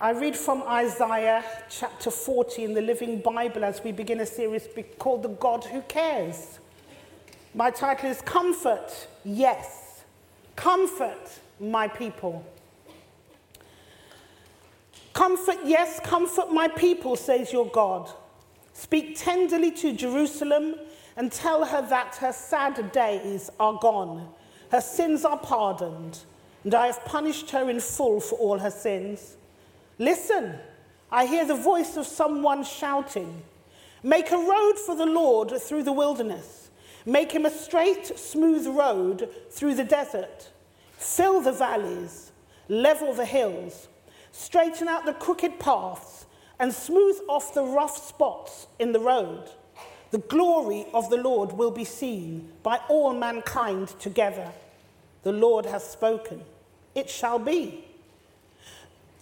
I 0.00 0.10
read 0.12 0.36
from 0.36 0.62
Isaiah 0.62 1.42
chapter 1.68 2.12
40 2.12 2.62
in 2.62 2.72
the 2.72 2.80
Living 2.80 3.18
Bible 3.18 3.64
as 3.64 3.82
we 3.82 3.90
begin 3.90 4.20
a 4.20 4.26
series 4.26 4.68
called 4.96 5.24
The 5.24 5.28
God 5.30 5.64
Who 5.64 5.82
Cares. 5.82 6.60
My 7.52 7.72
title 7.72 8.08
is 8.08 8.20
Comfort, 8.20 9.08
Yes. 9.24 10.04
Comfort, 10.54 11.40
my 11.58 11.88
people. 11.88 12.46
Comfort, 15.14 15.56
yes, 15.64 15.98
comfort 16.04 16.52
my 16.52 16.68
people, 16.68 17.16
says 17.16 17.52
your 17.52 17.66
God. 17.66 18.08
Speak 18.74 19.18
tenderly 19.18 19.72
to 19.72 19.92
Jerusalem 19.92 20.76
and 21.16 21.32
tell 21.32 21.64
her 21.64 21.82
that 21.88 22.14
her 22.16 22.32
sad 22.32 22.92
days 22.92 23.50
are 23.58 23.76
gone, 23.80 24.28
her 24.70 24.80
sins 24.80 25.24
are 25.24 25.38
pardoned, 25.38 26.20
and 26.62 26.72
I 26.72 26.86
have 26.86 27.04
punished 27.04 27.50
her 27.50 27.68
in 27.68 27.80
full 27.80 28.20
for 28.20 28.36
all 28.38 28.60
her 28.60 28.70
sins. 28.70 29.37
Listen, 29.98 30.54
I 31.10 31.26
hear 31.26 31.44
the 31.44 31.54
voice 31.54 31.96
of 31.96 32.06
someone 32.06 32.64
shouting, 32.64 33.42
Make 34.02 34.30
a 34.30 34.36
road 34.36 34.78
for 34.78 34.94
the 34.94 35.06
Lord 35.06 35.50
through 35.60 35.82
the 35.82 35.92
wilderness. 35.92 36.70
Make 37.04 37.32
him 37.32 37.46
a 37.46 37.50
straight, 37.50 38.06
smooth 38.18 38.66
road 38.66 39.28
through 39.50 39.74
the 39.74 39.84
desert. 39.84 40.50
Fill 40.92 41.40
the 41.40 41.52
valleys, 41.52 42.30
level 42.68 43.12
the 43.12 43.24
hills, 43.24 43.88
straighten 44.30 44.86
out 44.88 45.04
the 45.04 45.14
crooked 45.14 45.58
paths, 45.58 46.26
and 46.60 46.72
smooth 46.72 47.16
off 47.28 47.54
the 47.54 47.64
rough 47.64 47.96
spots 47.96 48.66
in 48.78 48.92
the 48.92 49.00
road. 49.00 49.50
The 50.10 50.18
glory 50.18 50.86
of 50.94 51.10
the 51.10 51.16
Lord 51.16 51.52
will 51.52 51.70
be 51.70 51.84
seen 51.84 52.52
by 52.62 52.80
all 52.88 53.14
mankind 53.14 53.88
together. 54.00 54.52
The 55.22 55.32
Lord 55.32 55.66
has 55.66 55.88
spoken. 55.88 56.42
It 56.94 57.10
shall 57.10 57.38
be. 57.38 57.87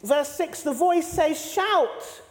Verse 0.07 0.29
6 0.29 0.63
the 0.63 0.73
voice 0.73 1.09
says, 1.09 1.53
Shout. 1.53 2.23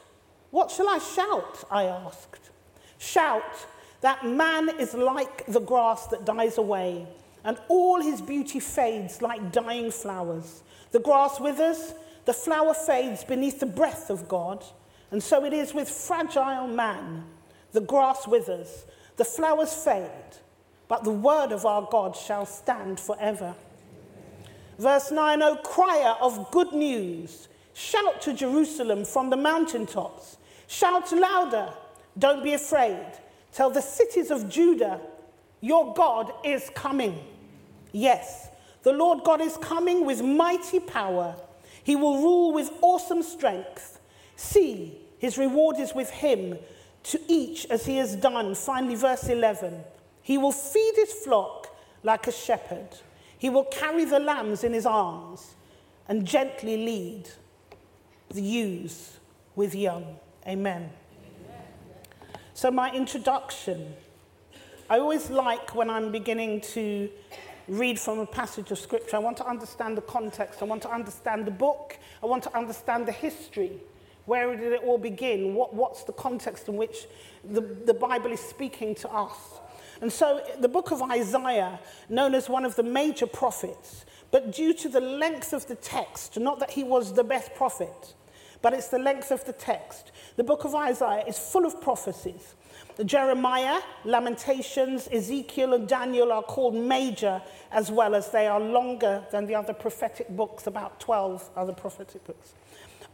What 0.50 0.72
shall 0.72 0.88
I 0.88 0.98
shout? 1.00 1.64
I 1.70 1.84
asked. 1.84 2.50
Shout 2.98 3.68
that 4.00 4.26
man 4.26 4.70
is 4.80 4.94
like 4.94 5.46
the 5.48 5.60
grass 5.60 6.08
that 6.08 6.26
dies 6.26 6.58
away, 6.58 7.06
and 7.44 7.58
all 7.68 8.02
his 8.02 8.22
beauty 8.22 8.60
fades 8.60 9.22
like 9.22 9.52
dying 9.52 9.92
flowers. 9.92 10.64
The 10.92 11.00
grass 11.00 11.40
withers, 11.40 11.94
the 12.24 12.34
flower 12.34 12.74
fades 12.74 13.24
beneath 13.24 13.60
the 13.60 13.66
breath 13.66 14.10
of 14.10 14.30
God, 14.30 14.64
and 15.12 15.22
so 15.22 15.44
it 15.44 15.54
is 15.54 15.74
with 15.74 15.90
fragile 15.90 16.68
man. 16.68 17.26
The 17.74 17.82
grass 17.82 18.26
withers, 18.28 18.86
the 19.18 19.26
flowers 19.26 19.74
fade, 19.74 20.38
but 20.88 21.04
the 21.04 21.12
word 21.12 21.52
of 21.52 21.66
our 21.66 21.88
God 21.92 22.16
shall 22.16 22.46
stand 22.46 23.00
forever. 23.00 23.54
Verse 24.78 25.12
9, 25.12 25.42
O 25.42 25.56
crier 25.58 26.16
of 26.22 26.52
good 26.52 26.72
news, 26.72 27.50
Shout 27.76 28.22
to 28.22 28.34
Jerusalem 28.34 29.04
from 29.04 29.30
the 29.30 29.36
mountaintops. 29.36 30.38
Shout 30.66 31.12
louder. 31.12 31.74
Don't 32.18 32.42
be 32.42 32.54
afraid. 32.54 33.06
Tell 33.52 33.70
the 33.70 33.82
cities 33.82 34.32
of 34.32 34.50
Judah, 34.50 35.02
your 35.60 35.94
God 35.94 36.32
is 36.46 36.72
coming. 36.74 37.20
Yes, 37.92 38.48
the 38.84 38.94
Lord 38.94 39.26
God 39.26 39.42
is 39.42 39.58
coming 39.58 40.06
with 40.06 40.22
mighty 40.22 40.80
power. 40.80 41.36
He 41.84 41.98
will 41.98 42.22
rule 42.22 42.54
with 42.54 42.72
awesome 42.82 43.22
strength. 43.22 44.00
See, 44.38 44.98
his 45.18 45.38
reward 45.38 45.78
is 45.78 45.94
with 45.94 46.10
him 46.10 46.58
to 47.04 47.20
each 47.28 47.66
as 47.66 47.86
he 47.86 47.98
has 47.98 48.16
done. 48.16 48.56
Finally, 48.56 48.96
verse 48.96 49.28
11. 49.28 49.84
He 50.22 50.38
will 50.38 50.54
feed 50.54 50.94
his 50.96 51.12
flock 51.12 51.76
like 52.04 52.26
a 52.28 52.32
shepherd. 52.32 52.88
He 53.38 53.50
will 53.50 53.66
carry 53.66 54.06
the 54.06 54.20
lambs 54.20 54.64
in 54.64 54.72
his 54.72 54.86
arms 54.86 55.56
and 56.08 56.26
gently 56.26 56.78
lead 56.78 57.28
the 58.30 58.42
ewes 58.42 59.20
with 59.56 59.76
young. 59.76 60.18
Amen. 60.48 60.90
So, 62.54 62.72
my 62.72 62.92
introduction. 62.92 63.96
I 64.90 65.00
always 65.00 65.32
like 65.32 65.74
when 65.74 65.90
I'm 65.90 66.12
beginning 66.12 66.62
to 66.62 67.10
read 67.68 68.00
from 68.00 68.20
a 68.20 68.26
passage 68.26 68.70
of 68.70 68.78
scripture, 68.78 69.16
I 69.16 69.20
want 69.20 69.38
to 69.38 69.48
understand 69.48 69.98
the 69.98 70.04
context, 70.04 70.62
I 70.62 70.66
want 70.66 70.84
to 70.84 70.92
understand 70.92 71.46
the 71.46 71.52
book, 71.52 71.98
I 72.22 72.28
want 72.28 72.44
to 72.44 72.56
understand 72.56 73.08
the 73.08 73.12
history. 73.12 73.72
Where 74.26 74.56
did 74.56 74.74
it 74.74 74.82
all 74.84 74.98
begin? 74.98 75.56
What, 75.56 75.74
what's 75.74 76.04
the 76.04 76.14
context 76.14 76.68
in 76.68 76.78
which 76.78 77.08
the, 77.44 77.62
the 77.62 77.94
Bible 77.94 78.32
is 78.32 78.40
speaking 78.40 78.96
to 78.96 79.12
us? 79.12 79.36
And 80.02 80.12
so, 80.12 80.42
the 80.60 80.68
book 80.68 80.92
of 80.92 81.02
Isaiah, 81.02 81.80
known 82.10 82.36
as 82.36 82.50
one 82.50 82.66
of 82.66 82.76
the 82.76 82.84
major 82.84 83.28
prophets, 83.28 84.06
but 84.32 84.52
due 84.52 84.74
to 84.74 84.90
the 84.90 85.02
length 85.02 85.54
of 85.54 85.68
the 85.68 85.76
text, 85.76 86.40
not 86.40 86.60
that 86.60 86.72
he 86.72 86.84
was 86.84 87.14
the 87.14 87.24
best 87.24 87.54
prophet, 87.56 88.14
but 88.62 88.74
it's 88.74 88.88
the 88.88 89.00
length 89.00 89.32
of 89.32 89.46
the 89.46 89.54
text. 89.54 90.12
The 90.36 90.44
book 90.44 90.66
of 90.66 90.74
Isaiah 90.74 91.24
is 91.28 91.38
full 91.38 91.66
of 91.66 91.82
prophecies. 91.82 92.56
The 92.96 93.04
Jeremiah, 93.04 93.82
Lamentations, 94.06 95.10
Ezekiel, 95.12 95.74
and 95.74 95.88
Daniel 95.88 96.32
are 96.32 96.44
called 96.44 96.76
major 96.76 97.42
as 97.72 97.92
well 97.92 98.16
as 98.16 98.32
they 98.32 98.48
are 98.48 98.60
longer 98.60 99.24
than 99.32 99.46
the 99.46 99.56
other 99.56 99.74
prophetic 99.74 100.30
books, 100.30 100.66
about 100.66 101.00
12 101.00 101.50
other 101.56 101.74
prophetic 101.74 102.26
books. 102.26 102.54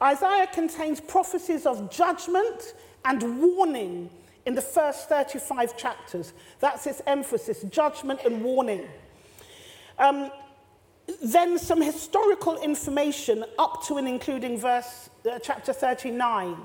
Isaiah 0.01 0.47
contains 0.47 1.01
prophecies 1.01 1.65
of 1.65 1.91
judgment 1.91 2.73
and 3.05 3.41
warning 3.41 4.09
in 4.45 4.55
the 4.55 4.61
first 4.61 5.09
35 5.09 5.77
chapters. 5.77 6.33
That's 6.59 6.87
its 6.87 7.01
emphasis 7.05 7.63
judgment 7.63 8.21
and 8.25 8.43
warning. 8.43 8.87
Um, 9.99 10.31
then 11.23 11.57
some 11.57 11.81
historical 11.81 12.57
information 12.57 13.45
up 13.57 13.83
to 13.87 13.97
and 13.97 14.07
including 14.07 14.57
verse 14.57 15.09
uh, 15.29 15.39
chapter 15.39 15.73
39. 15.73 16.57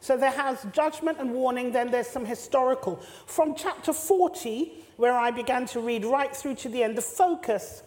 So 0.00 0.16
there 0.16 0.30
has 0.30 0.66
judgment 0.72 1.18
and 1.18 1.32
warning, 1.32 1.72
then 1.72 1.90
there's 1.90 2.06
some 2.06 2.24
historical. 2.24 2.96
From 3.26 3.54
chapter 3.54 3.92
40, 3.92 4.72
where 4.96 5.12
I 5.12 5.30
began 5.30 5.66
to 5.66 5.80
read 5.80 6.04
right 6.04 6.34
through 6.34 6.54
to 6.56 6.68
the 6.68 6.82
end, 6.82 6.96
the 6.96 7.02
focus 7.02 7.82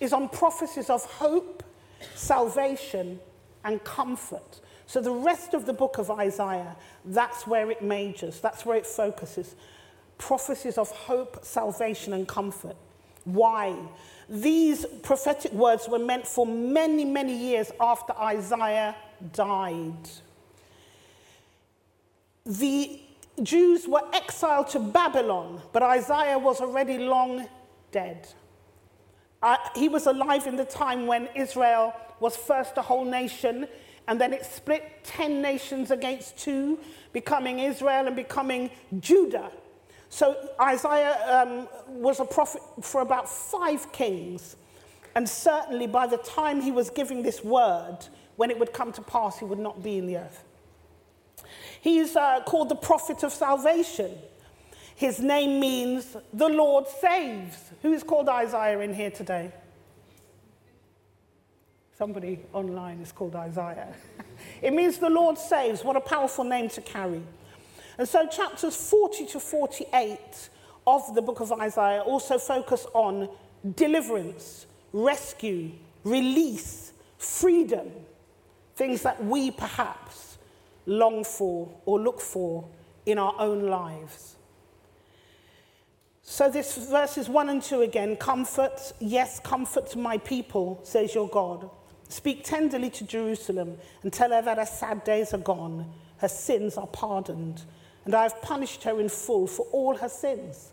is 0.00 0.12
on 0.12 0.28
prophecies 0.28 0.88
of 0.88 1.04
hope, 1.04 1.62
salvation, 2.14 3.20
and 3.64 3.82
comfort. 3.84 4.60
So 4.86 5.02
the 5.02 5.12
rest 5.12 5.52
of 5.52 5.66
the 5.66 5.74
book 5.74 5.98
of 5.98 6.10
Isaiah, 6.10 6.74
that's 7.04 7.46
where 7.46 7.70
it 7.70 7.82
majors, 7.82 8.40
that's 8.40 8.64
where 8.64 8.78
it 8.78 8.86
focuses. 8.86 9.54
Prophecies 10.16 10.78
of 10.78 10.90
hope, 10.90 11.44
salvation, 11.44 12.14
and 12.14 12.26
comfort. 12.26 12.76
Why? 13.24 13.76
These 14.28 14.84
prophetic 15.02 15.52
words 15.52 15.88
were 15.88 15.98
meant 15.98 16.26
for 16.26 16.46
many, 16.46 17.04
many 17.04 17.34
years 17.34 17.72
after 17.80 18.12
Isaiah 18.12 18.94
died. 19.32 20.08
The 22.44 23.00
Jews 23.42 23.86
were 23.88 24.02
exiled 24.12 24.68
to 24.68 24.80
Babylon, 24.80 25.62
but 25.72 25.82
Isaiah 25.82 26.38
was 26.38 26.60
already 26.60 26.98
long 26.98 27.48
dead. 27.90 28.28
Uh, 29.42 29.56
he 29.74 29.88
was 29.88 30.06
alive 30.06 30.46
in 30.46 30.56
the 30.56 30.64
time 30.64 31.06
when 31.06 31.28
Israel 31.34 31.94
was 32.20 32.36
first 32.36 32.76
a 32.76 32.82
whole 32.82 33.04
nation, 33.04 33.66
and 34.08 34.20
then 34.20 34.32
it 34.32 34.44
split 34.44 35.04
10 35.04 35.40
nations 35.40 35.90
against 35.90 36.36
two, 36.36 36.78
becoming 37.12 37.60
Israel 37.60 38.06
and 38.06 38.16
becoming 38.16 38.70
Judah. 38.98 39.50
So 40.10 40.36
Isaiah 40.60 41.18
um, 41.26 41.68
was 41.88 42.20
a 42.20 42.24
prophet 42.24 42.62
for 42.82 43.02
about 43.02 43.28
five 43.28 43.90
kings. 43.92 44.56
And 45.14 45.28
certainly 45.28 45.86
by 45.86 46.06
the 46.06 46.18
time 46.18 46.60
he 46.60 46.70
was 46.70 46.90
giving 46.90 47.22
this 47.22 47.42
word, 47.42 47.98
when 48.36 48.50
it 48.50 48.58
would 48.58 48.72
come 48.72 48.92
to 48.92 49.02
pass, 49.02 49.38
he 49.38 49.44
would 49.44 49.58
not 49.58 49.82
be 49.82 49.98
in 49.98 50.06
the 50.06 50.18
earth. 50.18 50.44
He's 51.80 52.16
uh, 52.16 52.42
called 52.44 52.68
the 52.68 52.76
prophet 52.76 53.22
of 53.22 53.32
salvation. 53.32 54.16
His 54.94 55.20
name 55.20 55.60
means 55.60 56.16
the 56.32 56.48
Lord 56.48 56.86
saves. 56.88 57.56
Who 57.82 57.92
is 57.92 58.02
called 58.02 58.28
Isaiah 58.28 58.80
in 58.80 58.94
here 58.94 59.10
today? 59.10 59.52
Somebody 61.96 62.40
online 62.52 63.00
is 63.00 63.10
called 63.10 63.34
Isaiah. 63.34 63.92
it 64.62 64.72
means 64.72 64.98
the 64.98 65.10
Lord 65.10 65.36
saves. 65.36 65.82
What 65.82 65.96
a 65.96 66.00
powerful 66.00 66.44
name 66.44 66.68
to 66.70 66.80
carry. 66.80 67.22
And 67.98 68.08
so, 68.08 68.26
chapters 68.28 68.76
40 68.76 69.26
to 69.26 69.40
48 69.40 70.48
of 70.86 71.14
the 71.16 71.20
book 71.20 71.40
of 71.40 71.52
Isaiah 71.52 72.00
also 72.00 72.38
focus 72.38 72.86
on 72.94 73.28
deliverance, 73.74 74.66
rescue, 74.92 75.72
release, 76.04 76.92
freedom, 77.18 77.90
things 78.76 79.02
that 79.02 79.22
we 79.22 79.50
perhaps 79.50 80.38
long 80.86 81.24
for 81.24 81.68
or 81.84 82.00
look 82.00 82.20
for 82.20 82.68
in 83.04 83.18
our 83.18 83.34
own 83.38 83.62
lives. 83.66 84.36
So, 86.22 86.48
this 86.48 86.76
verses 86.76 87.28
1 87.28 87.48
and 87.48 87.60
2 87.60 87.82
again 87.82 88.14
comfort, 88.16 88.92
yes, 89.00 89.40
comfort 89.40 89.96
my 89.96 90.18
people, 90.18 90.78
says 90.84 91.16
your 91.16 91.28
God. 91.28 91.68
Speak 92.08 92.44
tenderly 92.44 92.90
to 92.90 93.04
Jerusalem 93.04 93.76
and 94.04 94.12
tell 94.12 94.30
her 94.30 94.40
that 94.42 94.56
her 94.58 94.66
sad 94.66 95.02
days 95.02 95.34
are 95.34 95.38
gone, 95.38 95.92
her 96.18 96.28
sins 96.28 96.76
are 96.76 96.86
pardoned 96.86 97.64
and 98.08 98.14
I 98.14 98.22
have 98.22 98.40
punished 98.40 98.84
her 98.84 98.98
in 99.00 99.10
full 99.10 99.46
for 99.46 99.66
all 99.70 99.94
her 99.94 100.08
sins. 100.08 100.72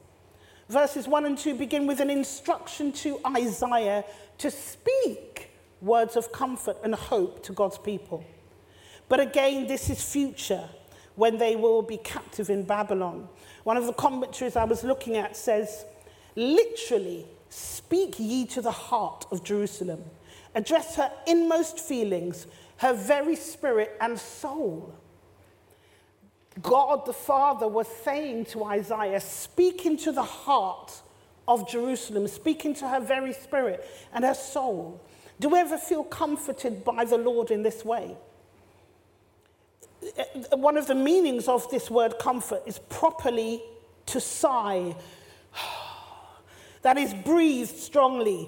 Verses 0.70 1.06
1 1.06 1.26
and 1.26 1.38
2 1.38 1.56
begin 1.56 1.86
with 1.86 2.00
an 2.00 2.10
instruction 2.10 2.94
to 2.94 3.20
Isaiah 3.36 4.06
to 4.38 4.50
speak 4.50 5.50
words 5.82 6.16
of 6.16 6.32
comfort 6.32 6.78
and 6.82 6.96
hope 6.96 7.44
to 7.44 7.52
God's 7.52 7.78
people. 7.78 8.24
But 9.10 9.20
again, 9.20 9.68
this 9.68 9.90
is 9.90 10.02
future 10.02 10.64
when 11.16 11.38
they 11.38 11.58
will 11.58 11.82
be 11.82 11.98
captive 11.98 12.50
in 12.50 12.64
Babylon. 12.64 13.28
One 13.66 13.76
of 13.76 13.86
the 13.86 13.92
commentaries 13.92 14.56
I 14.56 14.64
was 14.64 14.86
looking 14.86 15.18
at 15.18 15.36
says, 15.36 15.84
literally, 16.38 17.26
speak 17.50 18.16
ye 18.18 18.46
to 18.46 18.62
the 18.62 18.72
heart 18.72 19.26
of 19.30 19.44
Jerusalem, 19.44 20.02
address 20.56 20.96
her 20.96 21.12
inmost 21.28 21.82
feelings, 21.82 22.48
her 22.78 22.94
very 22.94 23.36
spirit 23.36 23.98
and 24.00 24.18
soul. 24.18 24.96
God 26.62 27.06
the 27.06 27.13
Father 27.13 27.68
was 27.68 27.88
saying 27.88 28.46
to 28.46 28.63
Isaiah, 28.66 29.19
speak 29.19 29.86
into 29.86 30.12
the 30.12 30.24
heart 30.24 30.94
of 31.48 31.69
Jerusalem, 31.69 32.28
speak 32.28 32.66
into 32.66 32.88
her 32.88 33.00
very 33.00 33.34
spirit 33.34 33.86
and 34.13 34.24
her 34.24 34.34
soul. 34.34 35.02
Do 35.40 35.50
we 35.50 35.60
ever 35.60 35.78
feel 35.78 36.04
comforted 36.04 36.86
by 36.86 37.06
the 37.06 37.18
Lord 37.18 37.52
in 37.52 37.63
this 37.63 37.84
way? 37.84 38.16
One 40.52 40.78
of 40.78 40.88
the 40.88 40.96
meanings 40.96 41.48
of 41.48 41.69
this 41.72 41.90
word 41.90 42.19
comfort 42.19 42.63
is 42.66 42.80
properly 42.80 43.62
to 44.08 44.19
sigh. 44.19 44.96
That 46.81 47.00
is, 47.00 47.16
breathe 47.16 47.68
strongly. 47.68 48.48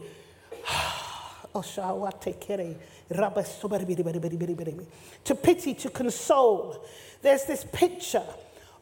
To 5.25 5.35
pity, 5.35 5.73
to 5.75 5.89
console. 5.89 6.85
There's 7.21 7.45
this 7.45 7.65
picture 7.71 8.23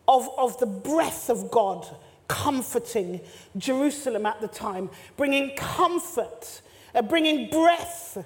of, 0.07 0.29
of 0.37 0.59
the 0.59 0.65
breath 0.65 1.29
of 1.29 1.51
God 1.51 1.87
comforting 2.27 3.21
Jerusalem 3.57 4.25
at 4.25 4.41
the 4.41 4.47
time, 4.47 4.89
bringing 5.17 5.55
comfort, 5.55 6.61
uh, 6.93 7.01
bringing 7.01 7.49
breath 7.49 8.17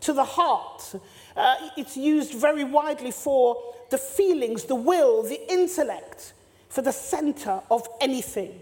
to 0.00 0.12
the 0.12 0.24
heart. 0.24 0.94
Uh, 1.36 1.54
it's 1.76 1.96
used 1.96 2.34
very 2.34 2.64
widely 2.64 3.10
for 3.10 3.56
the 3.90 3.98
feelings, 3.98 4.64
the 4.64 4.74
will, 4.74 5.22
the 5.22 5.40
intellect, 5.50 6.32
for 6.68 6.82
the 6.82 6.92
center 6.92 7.60
of 7.70 7.86
anything. 8.00 8.60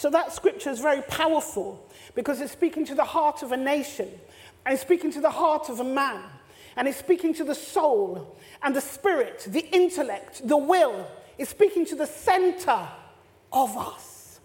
So 0.00 0.08
that 0.08 0.32
scripture 0.32 0.70
is 0.70 0.80
very 0.80 1.02
powerful 1.02 1.86
because 2.14 2.40
it's 2.40 2.52
speaking 2.52 2.86
to 2.86 2.94
the 2.94 3.04
heart 3.04 3.42
of 3.42 3.52
a 3.52 3.56
nation 3.58 4.08
and 4.64 4.72
it's 4.72 4.80
speaking 4.80 5.12
to 5.12 5.20
the 5.20 5.28
heart 5.28 5.68
of 5.68 5.78
a 5.78 5.84
man 5.84 6.22
and 6.76 6.88
it's 6.88 6.96
speaking 6.96 7.34
to 7.34 7.44
the 7.44 7.54
soul 7.54 8.34
and 8.62 8.74
the 8.74 8.80
spirit, 8.80 9.46
the 9.46 9.60
intellect, 9.76 10.48
the 10.48 10.56
will. 10.56 11.06
It's 11.36 11.50
speaking 11.50 11.84
to 11.84 11.96
the 11.96 12.06
center 12.06 12.88
of 13.52 13.76
us. 13.76 14.40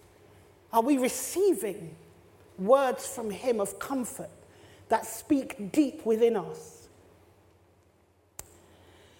Are 0.74 0.82
we 0.82 0.98
receiving 0.98 1.96
words 2.58 3.06
from 3.06 3.30
Him 3.30 3.58
of 3.58 3.78
comfort 3.78 4.28
that 4.90 5.06
speak 5.06 5.72
deep 5.72 6.04
within 6.04 6.36
us? 6.36 6.88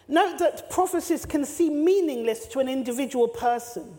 Note 0.07 0.39
that 0.41 0.69
prophecies 0.69 1.25
can 1.25 1.47
seem 1.47 1.83
meaningless 1.83 2.47
to 2.49 2.59
an 2.59 2.69
individual 2.69 3.27
person. 3.27 3.97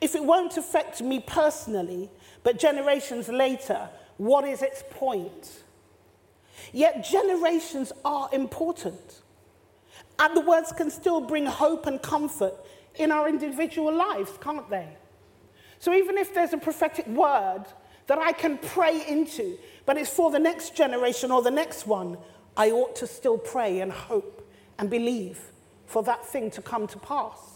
If 0.00 0.14
it 0.14 0.24
won't 0.24 0.56
affect 0.56 1.02
me 1.02 1.20
personally, 1.20 2.10
but 2.42 2.58
generations 2.58 3.28
later, 3.28 3.88
what 4.18 4.44
is 4.44 4.62
its 4.62 4.84
point? 4.90 5.62
Yet 6.72 7.04
generations 7.04 7.92
are 8.04 8.28
important. 8.32 9.22
And 10.18 10.36
the 10.36 10.40
words 10.40 10.72
can 10.72 10.90
still 10.90 11.20
bring 11.20 11.46
hope 11.46 11.86
and 11.86 12.00
comfort 12.00 12.54
in 12.94 13.12
our 13.12 13.28
individual 13.28 13.94
lives, 13.94 14.32
can't 14.40 14.68
they? 14.70 14.88
So 15.78 15.92
even 15.92 16.16
if 16.16 16.34
there's 16.34 16.52
a 16.52 16.58
prophetic 16.58 17.06
word 17.06 17.64
that 18.06 18.18
I 18.18 18.32
can 18.32 18.58
pray 18.58 19.06
into, 19.06 19.58
but 19.84 19.96
it's 19.96 20.10
for 20.10 20.30
the 20.30 20.38
next 20.38 20.74
generation 20.74 21.30
or 21.30 21.42
the 21.42 21.50
next 21.50 21.86
one, 21.86 22.16
I 22.56 22.70
ought 22.70 22.96
to 22.96 23.06
still 23.06 23.36
pray 23.36 23.80
and 23.80 23.92
hope 23.92 24.48
and 24.78 24.88
believe 24.88 25.40
for 25.86 26.02
that 26.04 26.24
thing 26.24 26.50
to 26.52 26.62
come 26.62 26.86
to 26.88 26.98
pass. 26.98 27.55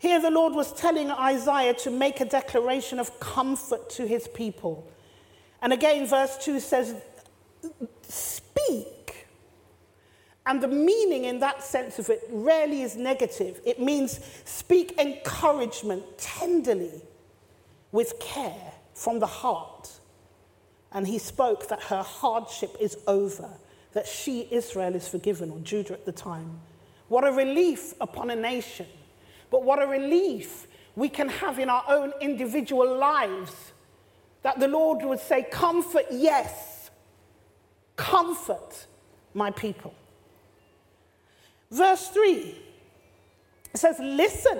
Here, 0.00 0.20
the 0.20 0.30
Lord 0.30 0.54
was 0.54 0.72
telling 0.72 1.10
Isaiah 1.10 1.74
to 1.74 1.90
make 1.90 2.20
a 2.20 2.24
declaration 2.24 2.98
of 2.98 3.20
comfort 3.20 3.88
to 3.90 4.06
his 4.06 4.26
people. 4.26 4.90
And 5.62 5.72
again, 5.72 6.06
verse 6.06 6.36
2 6.38 6.58
says, 6.58 6.96
Speak 8.02 9.00
and 10.50 10.60
the 10.60 10.68
meaning 10.68 11.26
in 11.26 11.38
that 11.40 11.62
sense 11.62 12.00
of 12.00 12.08
it 12.08 12.22
rarely 12.28 12.82
is 12.82 12.96
negative. 12.96 13.60
It 13.64 13.78
means 13.78 14.18
speak 14.44 14.98
encouragement 14.98 16.02
tenderly 16.18 17.02
with 17.92 18.18
care 18.18 18.72
from 18.94 19.20
the 19.20 19.26
heart. 19.26 20.00
And 20.92 21.06
he 21.06 21.18
spoke 21.18 21.68
that 21.68 21.82
her 21.84 22.02
hardship 22.02 22.74
is 22.80 22.96
over, 23.06 23.48
that 23.92 24.08
she, 24.08 24.48
Israel, 24.50 24.94
is 24.96 25.06
forgiven, 25.06 25.50
or 25.50 25.60
Judah 25.60 25.92
at 25.92 26.04
the 26.04 26.10
time. 26.10 26.60
What 27.06 27.24
a 27.24 27.30
relief 27.30 27.94
upon 28.00 28.30
a 28.30 28.36
nation. 28.36 28.86
But 29.50 29.64
what 29.64 29.82
a 29.82 29.86
relief 29.86 30.66
we 30.96 31.08
can 31.08 31.28
have 31.28 31.58
in 31.58 31.68
our 31.68 31.84
own 31.88 32.12
individual 32.20 32.96
lives 32.96 33.72
that 34.42 34.58
the 34.58 34.68
Lord 34.68 35.04
would 35.04 35.20
say, 35.20 35.46
Comfort, 35.50 36.06
yes, 36.10 36.90
comfort 37.96 38.86
my 39.34 39.50
people. 39.50 39.94
Verse 41.70 42.08
3 42.08 42.56
it 43.72 43.78
says, 43.78 43.96
Listen, 44.00 44.58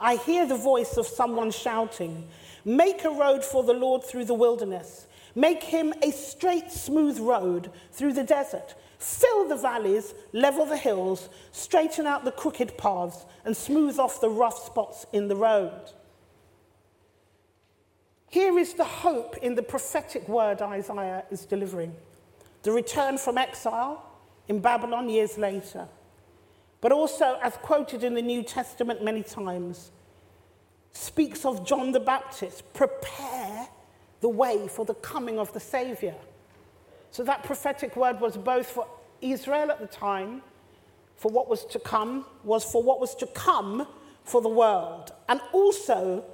I 0.00 0.16
hear 0.16 0.46
the 0.46 0.56
voice 0.56 0.96
of 0.96 1.06
someone 1.06 1.50
shouting, 1.50 2.26
Make 2.64 3.04
a 3.04 3.10
road 3.10 3.44
for 3.44 3.62
the 3.62 3.72
Lord 3.72 4.02
through 4.02 4.24
the 4.24 4.34
wilderness. 4.34 5.06
Make 5.36 5.62
him 5.62 5.92
a 6.02 6.10
straight, 6.10 6.72
smooth 6.72 7.20
road 7.20 7.70
through 7.92 8.14
the 8.14 8.24
desert. 8.24 8.74
Fill 8.98 9.48
the 9.48 9.56
valleys, 9.56 10.14
level 10.32 10.66
the 10.66 10.76
hills, 10.76 11.28
straighten 11.52 12.06
out 12.06 12.24
the 12.24 12.32
crooked 12.32 12.76
paths, 12.78 13.26
and 13.44 13.56
smooth 13.56 13.98
off 13.98 14.20
the 14.20 14.30
rough 14.30 14.64
spots 14.64 15.06
in 15.12 15.28
the 15.28 15.36
road. 15.36 15.92
Here 18.28 18.58
is 18.58 18.74
the 18.74 18.84
hope 18.84 19.36
in 19.38 19.54
the 19.54 19.62
prophetic 19.62 20.28
word 20.28 20.60
Isaiah 20.60 21.24
is 21.30 21.46
delivering 21.46 21.94
the 22.62 22.72
return 22.72 23.16
from 23.16 23.38
exile 23.38 24.04
in 24.48 24.60
Babylon 24.60 25.08
years 25.08 25.38
later 25.38 25.86
but 26.80 26.92
also, 26.92 27.38
as 27.42 27.54
quoted 27.54 28.04
in 28.04 28.14
the 28.14 28.22
New 28.22 28.42
Testament 28.42 29.02
many 29.02 29.22
times, 29.22 29.90
speaks 30.92 31.44
of 31.44 31.66
John 31.66 31.92
the 31.92 32.00
Baptist 32.00 32.72
prepare 32.74 33.68
the 34.20 34.28
way 34.28 34.68
for 34.68 34.84
the 34.84 34.94
coming 34.94 35.38
of 35.38 35.52
the 35.52 35.60
Savior. 35.60 36.14
So 37.10 37.24
that 37.24 37.42
prophetic 37.44 37.96
word 37.96 38.20
was 38.20 38.36
both 38.36 38.68
for 38.68 38.86
Israel 39.20 39.70
at 39.70 39.80
the 39.80 39.86
time, 39.86 40.42
for 41.16 41.30
what 41.30 41.48
was 41.48 41.64
to 41.66 41.78
come, 41.78 42.24
was 42.44 42.64
for 42.64 42.82
what 42.82 43.00
was 43.00 43.14
to 43.16 43.26
come 43.26 43.86
for 44.24 44.40
the 44.40 44.48
world, 44.48 45.12
and 45.28 45.40
also 45.52 46.24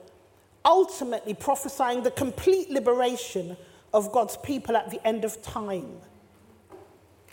ultimately 0.64 1.34
prophesying 1.34 2.02
the 2.02 2.10
complete 2.10 2.70
liberation 2.70 3.56
of 3.92 4.12
God's 4.12 4.36
people 4.38 4.76
at 4.76 4.90
the 4.90 5.06
end 5.06 5.24
of 5.24 5.42
time. 5.42 5.98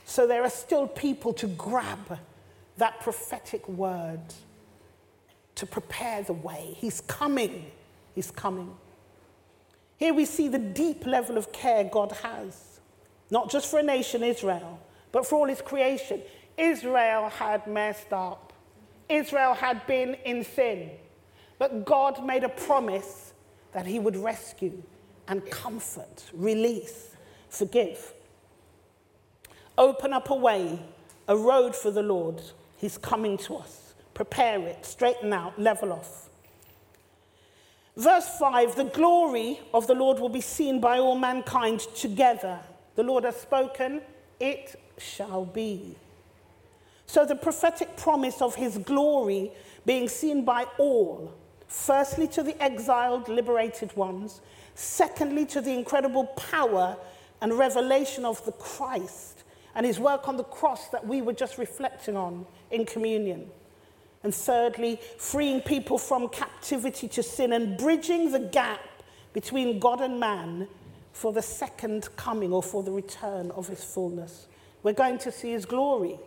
So 0.06 0.26
there 0.26 0.44
are 0.44 0.50
still 0.50 0.88
people 0.88 1.34
to 1.34 1.48
grab 1.48 2.20
that 2.78 3.00
prophetic 3.00 3.68
word 3.70 4.22
to 5.56 5.66
prepare 5.66 6.24
the 6.24 6.34
way. 6.34 6.76
He's 6.78 7.02
coming. 7.02 7.72
He's 8.16 8.32
coming. 8.32 8.76
Here 9.98 10.14
we 10.14 10.26
see 10.26 10.48
the 10.48 10.60
deep 10.60 11.06
level 11.06 11.38
of 11.38 11.52
care 11.52 11.84
God 11.84 12.14
has, 12.24 12.80
not 13.30 13.52
just 13.52 13.70
for 13.70 13.80
a 13.80 13.84
nation, 13.84 14.24
Israel, 14.24 14.80
but 15.12 15.26
for 15.26 15.40
all 15.40 15.48
his 15.48 15.62
creation. 15.62 16.22
Israel 16.58 17.30
had 17.30 17.66
messed 17.68 18.12
up, 18.12 18.54
Israel 19.08 19.54
had 19.54 19.86
been 19.88 20.16
in 20.26 20.44
sin, 20.44 20.92
but 21.58 21.86
God 21.86 22.26
made 22.26 22.44
a 22.44 22.50
promise 22.50 23.34
that 23.72 23.86
he 23.86 24.00
would 24.00 24.18
rescue 24.18 24.82
and 25.28 25.50
comfort, 25.50 26.26
release, 26.34 27.16
forgive. 27.50 28.14
Open 29.78 30.12
up 30.12 30.30
a 30.30 30.36
way, 30.36 30.80
a 31.28 31.38
road 31.38 31.76
for 31.76 31.92
the 31.92 32.04
Lord 32.04 32.42
He's 32.80 32.98
coming 32.98 33.38
to 33.40 33.56
us. 33.56 33.94
Prepare 34.14 34.62
it, 34.62 34.86
straighten 34.86 35.34
out, 35.34 35.60
level 35.60 35.92
off. 35.92 36.30
Verse 37.98 38.28
5 38.40 38.76
The 38.76 38.86
glory 38.86 39.60
of 39.74 39.86
the 39.86 39.94
Lord 39.94 40.20
will 40.20 40.30
be 40.30 40.42
seen 40.42 40.80
by 40.80 40.98
all 40.98 41.16
mankind 41.16 41.82
together. 41.96 42.60
The 42.96 43.04
Lord 43.04 43.26
has 43.26 43.36
spoken, 43.36 44.02
it 44.40 44.80
shall 44.98 45.46
be. 45.46 45.96
So, 47.06 47.26
the 47.26 47.36
prophetic 47.36 47.98
promise 47.98 48.42
of 48.42 48.56
his 48.56 48.78
glory 48.78 49.52
being 49.86 50.08
seen 50.08 50.46
by 50.46 50.66
all, 50.78 51.34
firstly 51.68 52.28
to 52.28 52.44
the 52.44 52.62
exiled, 52.62 53.28
liberated 53.28 53.96
ones, 53.96 54.42
secondly 54.76 55.46
to 55.48 55.62
the 55.62 55.74
incredible 55.74 56.26
power 56.26 56.96
and 57.42 57.54
revelation 57.54 58.26
of 58.26 58.44
the 58.46 58.52
Christ 58.52 59.44
and 59.76 59.86
his 59.86 60.00
work 60.00 60.28
on 60.28 60.38
the 60.38 60.44
cross 60.44 60.90
that 60.90 61.06
we 61.06 61.22
were 61.22 61.34
just 61.34 61.58
reflecting 61.58 62.16
on 62.16 62.46
in 62.72 62.86
communion. 62.86 63.50
And 64.24 64.36
thirdly, 64.36 65.00
freeing 65.18 65.62
people 65.62 65.98
from 65.98 66.28
captivity 66.30 67.08
to 67.10 67.24
sin 67.24 67.54
and 67.54 67.78
bridging 67.78 68.32
the 68.32 68.40
gap 68.40 68.82
between 69.34 69.80
God 69.80 70.02
and 70.02 70.20
man 70.20 70.68
for 71.20 71.34
the 71.34 71.42
second 71.42 72.08
coming 72.16 72.54
or 72.54 72.64
for 72.64 72.82
the 72.82 72.92
return 72.92 73.52
of 73.52 73.68
his 73.68 73.84
fullness 73.84 74.48
We're 74.84 74.94
going 74.94 75.18
to 75.18 75.34
see 75.34 75.52
his 75.52 75.66
glory. 75.66 76.18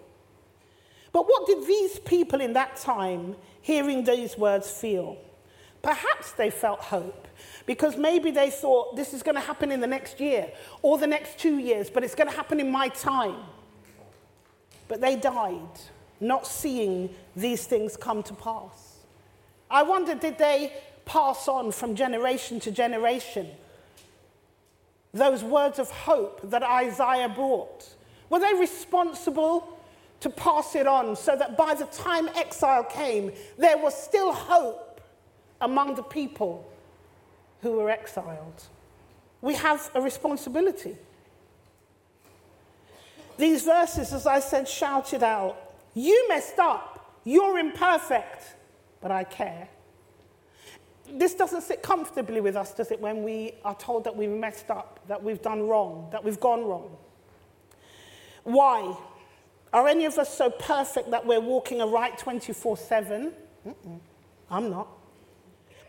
But 1.15 1.23
what 1.23 1.47
did 1.47 1.67
these 1.67 1.99
people 2.01 2.43
in 2.43 2.53
that 2.53 2.77
time, 2.77 3.37
hearing 3.63 4.05
these 4.05 4.37
words, 4.37 4.71
feel? 4.71 5.17
Perhaps 5.81 6.33
they 6.33 6.51
felt 6.51 6.81
hope 6.81 7.27
because 7.65 7.97
maybe 7.97 8.31
they 8.31 8.51
thought 8.51 8.95
this 8.95 9.15
is 9.15 9.23
going 9.23 9.35
to 9.37 9.41
happen 9.41 9.73
in 9.73 9.81
the 9.81 9.87
next 9.87 10.21
year 10.21 10.51
or 10.83 10.99
the 10.99 11.07
next 11.07 11.39
two 11.39 11.57
years, 11.57 11.89
but 11.89 12.05
it's 12.05 12.15
going 12.15 12.29
to 12.29 12.37
happen 12.37 12.61
in 12.61 12.71
my 12.71 12.89
time. 12.89 13.41
But 14.89 15.01
they 15.01 15.17
died 15.17 15.77
not 16.21 16.47
seeing 16.47 17.09
these 17.35 17.65
things 17.65 17.97
come 17.97 18.23
to 18.25 18.35
pass. 18.35 18.99
I 19.71 19.85
wonder 19.85 20.15
did 20.15 20.37
they 20.37 20.75
pass 21.07 21.49
on 21.49 21.73
from 21.73 21.95
generation 21.95 22.61
to 22.61 22.71
generation 22.71 23.49
those 25.13 25.45
words 25.45 25.79
of 25.79 25.91
hope 25.91 26.41
that 26.51 26.63
Isaiah 26.63 27.29
brought? 27.29 27.89
Were 28.31 28.39
they 28.39 28.55
responsible 28.55 29.79
to 30.21 30.31
pass 30.31 30.75
it 30.75 30.87
on 30.87 31.17
so 31.17 31.37
that 31.37 31.57
by 31.57 31.75
the 31.75 31.85
time 31.87 32.29
exile 32.35 32.85
came, 32.85 33.33
there 33.59 33.77
was 33.77 33.95
still 33.95 34.33
hope 34.33 35.01
among 35.61 35.95
the 35.97 36.03
people 36.03 36.67
who 37.61 37.73
were 37.73 37.91
exiled? 37.91 38.65
We 39.43 39.55
have 39.55 39.91
a 39.95 40.01
responsibility. 40.01 40.97
These 43.37 43.65
verses, 43.65 44.13
as 44.13 44.27
I 44.27 44.41
said, 44.41 44.69
shouted 44.69 45.23
out, 45.23 45.75
You 45.95 46.29
messed 46.29 46.59
up, 46.59 47.19
you're 47.25 47.59
imperfect, 47.59 48.55
but 49.01 49.11
I 49.11 49.25
care. 49.25 49.69
This 51.15 51.35
doesn't 51.35 51.63
sit 51.63 51.83
comfortably 51.83 52.41
with 52.41 52.57
us, 52.57 52.73
does 52.73 52.91
it, 52.91 53.01
when 53.01 53.23
we 53.23 53.55
are 53.65 53.75
told 53.75 54.05
that 54.05 54.17
we've 54.17 54.31
messed 54.31 54.71
up, 54.71 55.01
that 55.09 55.23
we've 55.23 55.43
done 55.43 55.67
wrong, 55.69 56.09
that 56.13 56.25
we've 56.25 56.41
gone 56.41 56.65
wrong? 56.65 56.97
Why? 58.45 58.97
Are 59.73 59.89
any 59.89 60.05
of 60.05 60.19
us 60.19 60.37
so 60.37 60.51
perfect 60.51 61.11
that 61.11 61.27
we're 61.27 61.41
walking 61.41 61.81
a 61.81 61.87
right 61.87 62.17
24 62.17 62.77
7? 62.77 63.33
I'm 64.51 64.71
not. 64.71 64.89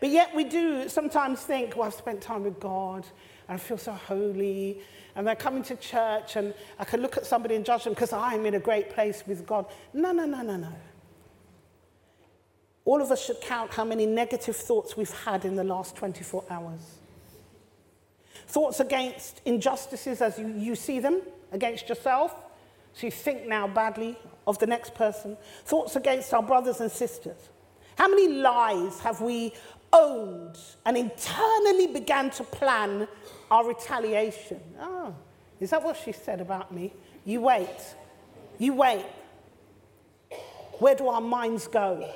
But 0.00 0.10
yet 0.10 0.34
we 0.34 0.44
do 0.44 0.88
sometimes 0.88 1.40
think, 1.40 1.76
well, 1.76 1.86
I've 1.86 1.94
spent 1.94 2.20
time 2.20 2.44
with 2.44 2.60
God 2.60 3.06
and 3.48 3.56
I 3.56 3.58
feel 3.58 3.78
so 3.78 3.92
holy. 3.92 4.80
And 5.16 5.26
they're 5.26 5.36
coming 5.36 5.62
to 5.64 5.76
church 5.76 6.36
and 6.36 6.54
I 6.78 6.84
can 6.84 7.00
look 7.00 7.16
at 7.16 7.26
somebody 7.26 7.54
and 7.54 7.64
judge 7.64 7.84
them 7.84 7.92
because 7.92 8.12
I'm 8.12 8.46
in 8.46 8.54
a 8.54 8.60
great 8.60 8.90
place 8.90 9.22
with 9.26 9.46
God. 9.46 9.66
No, 9.92 10.12
no, 10.12 10.26
no, 10.26 10.42
no, 10.42 10.56
no. 10.56 10.72
All 12.84 13.00
of 13.00 13.10
us 13.10 13.24
should 13.24 13.40
count 13.40 13.72
how 13.72 13.84
many 13.84 14.06
negative 14.06 14.56
thoughts 14.56 14.96
we've 14.96 15.10
had 15.10 15.44
in 15.44 15.56
the 15.56 15.64
last 15.64 15.96
24 15.96 16.44
hours. 16.50 16.98
Thoughts 18.46 18.80
against 18.80 19.40
injustices 19.44 20.20
as 20.20 20.38
you, 20.38 20.48
you 20.48 20.74
see 20.74 21.00
them, 21.00 21.22
against 21.52 21.88
yourself. 21.88 22.34
So 22.92 23.06
you 23.06 23.10
think 23.10 23.46
now 23.46 23.66
badly 23.66 24.18
of 24.46 24.58
the 24.58 24.66
next 24.66 24.94
person. 24.94 25.36
Thoughts 25.64 25.96
against 25.96 26.32
our 26.34 26.42
brothers 26.42 26.80
and 26.80 26.90
sisters. 26.90 27.48
How 27.96 28.08
many 28.08 28.28
lies 28.28 29.00
have 29.00 29.20
we 29.20 29.54
owned 29.94 30.58
and 30.84 30.96
internally 30.96 31.86
began 31.86 32.28
to 32.30 32.44
plan 32.44 33.08
our 33.50 33.66
retaliation. 33.66 34.60
Oh, 34.80 35.14
is 35.60 35.70
that 35.70 35.82
what 35.82 35.96
she 35.96 36.12
said 36.12 36.40
about 36.40 36.74
me? 36.74 36.92
You 37.24 37.40
wait. 37.40 37.94
You 38.58 38.74
wait. 38.74 39.06
Where 40.78 40.94
do 40.94 41.08
our 41.08 41.20
minds 41.20 41.68
go? 41.68 42.12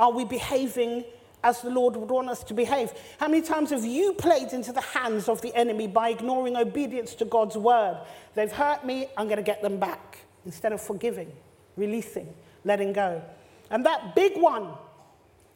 Are 0.00 0.10
we 0.10 0.24
behaving 0.24 1.04
as 1.44 1.60
the 1.60 1.68
Lord 1.68 1.94
would 1.94 2.10
want 2.10 2.30
us 2.30 2.42
to 2.44 2.54
behave? 2.54 2.90
How 3.18 3.28
many 3.28 3.42
times 3.42 3.68
have 3.68 3.84
you 3.84 4.14
played 4.14 4.54
into 4.54 4.72
the 4.72 4.80
hands 4.80 5.28
of 5.28 5.42
the 5.42 5.54
enemy 5.54 5.86
by 5.86 6.08
ignoring 6.08 6.56
obedience 6.56 7.14
to 7.16 7.26
God's 7.26 7.58
word? 7.58 8.00
They've 8.34 8.50
hurt 8.50 8.84
me, 8.84 9.08
I'm 9.18 9.26
going 9.26 9.36
to 9.36 9.42
get 9.42 9.60
them 9.60 9.78
back. 9.78 10.20
Instead 10.46 10.72
of 10.72 10.80
forgiving, 10.80 11.30
releasing, 11.76 12.32
letting 12.64 12.94
go. 12.94 13.22
And 13.70 13.84
that 13.84 14.14
big 14.14 14.40
one, 14.40 14.72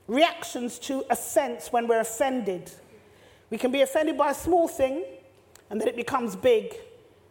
reactions 0.08 0.78
to 0.80 1.06
offense 1.08 1.72
when 1.72 1.88
we're 1.88 2.00
offended. 2.00 2.70
We 3.48 3.56
can 3.56 3.72
be 3.72 3.80
offended 3.80 4.18
by 4.18 4.32
a 4.32 4.34
small 4.34 4.68
thing, 4.68 5.04
and 5.70 5.80
then 5.80 5.88
it 5.88 5.96
becomes 5.96 6.36
big 6.36 6.76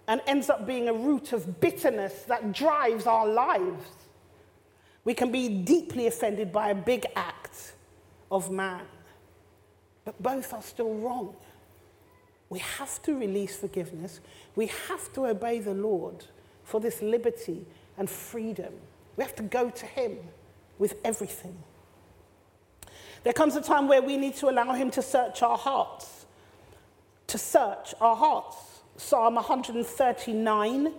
and 0.07 0.19
ends 0.25 0.49
up 0.49 0.65
being 0.65 0.89
a 0.89 0.93
root 0.93 1.31
of 1.31 1.61
bitterness 1.61 2.23
that 2.23 2.53
drives 2.53 3.05
our 3.05 3.27
lives. 3.27 3.85
We 5.05 5.13
can 5.13 5.31
be 5.31 5.49
deeply 5.49 6.07
offended 6.07 6.51
by 6.51 6.69
a 6.69 6.75
big 6.75 7.05
act 7.15 7.73
of 8.31 8.49
man, 8.51 8.85
but 10.05 10.21
both 10.21 10.53
are 10.53 10.61
still 10.61 10.93
wrong. 10.95 11.35
We 12.49 12.59
have 12.59 13.01
to 13.03 13.15
release 13.17 13.55
forgiveness. 13.55 14.19
We 14.55 14.67
have 14.87 15.11
to 15.13 15.25
obey 15.25 15.59
the 15.59 15.73
Lord 15.73 16.25
for 16.63 16.79
this 16.79 17.01
liberty 17.01 17.65
and 17.97 18.09
freedom. 18.09 18.73
We 19.17 19.23
have 19.23 19.35
to 19.35 19.43
go 19.43 19.69
to 19.69 19.85
Him 19.85 20.17
with 20.79 20.95
everything. 21.03 21.57
There 23.23 23.33
comes 23.33 23.55
a 23.55 23.61
time 23.61 23.87
where 23.87 24.01
we 24.01 24.17
need 24.17 24.35
to 24.35 24.49
allow 24.49 24.73
Him 24.73 24.91
to 24.91 25.01
search 25.01 25.41
our 25.41 25.57
hearts. 25.57 26.25
To 27.27 27.37
search 27.37 27.93
our 27.99 28.15
hearts. 28.15 28.57
Psalm 28.97 29.35
139, 29.35 30.93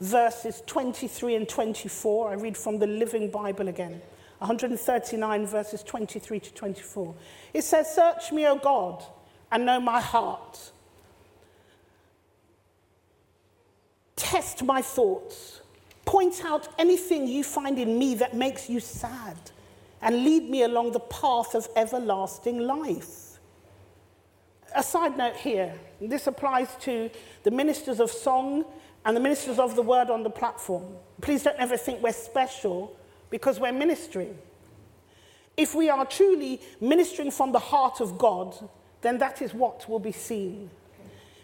verses 0.00 0.62
23 0.66 1.36
and 1.36 1.48
24. 1.48 2.30
I 2.30 2.34
read 2.34 2.56
from 2.56 2.78
the 2.78 2.86
Living 2.86 3.30
Bible 3.30 3.68
again. 3.68 4.00
139, 4.38 5.46
verses 5.46 5.82
23 5.82 6.40
to 6.40 6.54
24. 6.54 7.14
It 7.52 7.62
says, 7.62 7.94
Search 7.94 8.32
me, 8.32 8.46
O 8.46 8.56
God, 8.56 9.04
and 9.52 9.66
know 9.66 9.80
my 9.80 10.00
heart. 10.00 10.72
Test 14.16 14.62
my 14.62 14.80
thoughts. 14.80 15.60
Point 16.06 16.42
out 16.44 16.68
anything 16.78 17.26
you 17.26 17.44
find 17.44 17.78
in 17.78 17.98
me 17.98 18.14
that 18.16 18.34
makes 18.34 18.70
you 18.70 18.80
sad 18.80 19.36
and 20.00 20.24
lead 20.24 20.48
me 20.48 20.62
along 20.62 20.92
the 20.92 21.00
path 21.00 21.54
of 21.54 21.68
everlasting 21.76 22.60
life. 22.60 23.38
A 24.74 24.82
side 24.82 25.18
note 25.18 25.36
here 25.36 25.74
this 26.00 26.26
applies 26.26 26.68
to 26.80 27.10
the 27.42 27.50
ministers 27.50 28.00
of 28.00 28.10
song 28.10 28.64
and 29.04 29.16
the 29.16 29.20
ministers 29.20 29.58
of 29.58 29.76
the 29.76 29.82
word 29.82 30.10
on 30.10 30.22
the 30.22 30.30
platform. 30.30 30.84
Please 31.20 31.42
don't 31.42 31.58
ever 31.58 31.76
think 31.76 32.02
we're 32.02 32.12
special 32.12 32.96
because 33.30 33.58
we're 33.58 33.72
ministering. 33.72 34.36
If 35.56 35.74
we 35.74 35.88
are 35.88 36.04
truly 36.04 36.60
ministering 36.80 37.30
from 37.30 37.52
the 37.52 37.58
heart 37.58 38.00
of 38.00 38.18
God, 38.18 38.56
then 39.02 39.18
that 39.18 39.42
is 39.42 39.54
what 39.54 39.88
will 39.88 39.98
be 39.98 40.12
seen. 40.12 40.70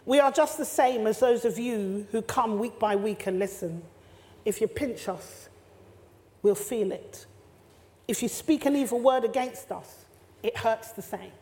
We 0.04 0.20
are 0.20 0.30
just 0.30 0.58
the 0.58 0.64
same 0.64 1.06
as 1.06 1.20
those 1.20 1.44
of 1.44 1.58
you 1.58 2.06
who 2.12 2.22
come 2.22 2.58
week 2.58 2.78
by 2.78 2.94
week 2.94 3.26
and 3.26 3.38
listen. 3.38 3.82
If 4.44 4.60
you 4.60 4.68
pinch 4.68 5.08
us, 5.08 5.48
we'll 6.42 6.54
feel 6.54 6.92
it. 6.92 7.26
If 8.06 8.22
you 8.22 8.28
speak 8.28 8.66
an 8.66 8.76
evil 8.76 9.00
word 9.00 9.24
against 9.24 9.72
us, 9.72 10.04
it 10.42 10.56
hurts 10.56 10.92
the 10.92 11.02
same. 11.02 11.32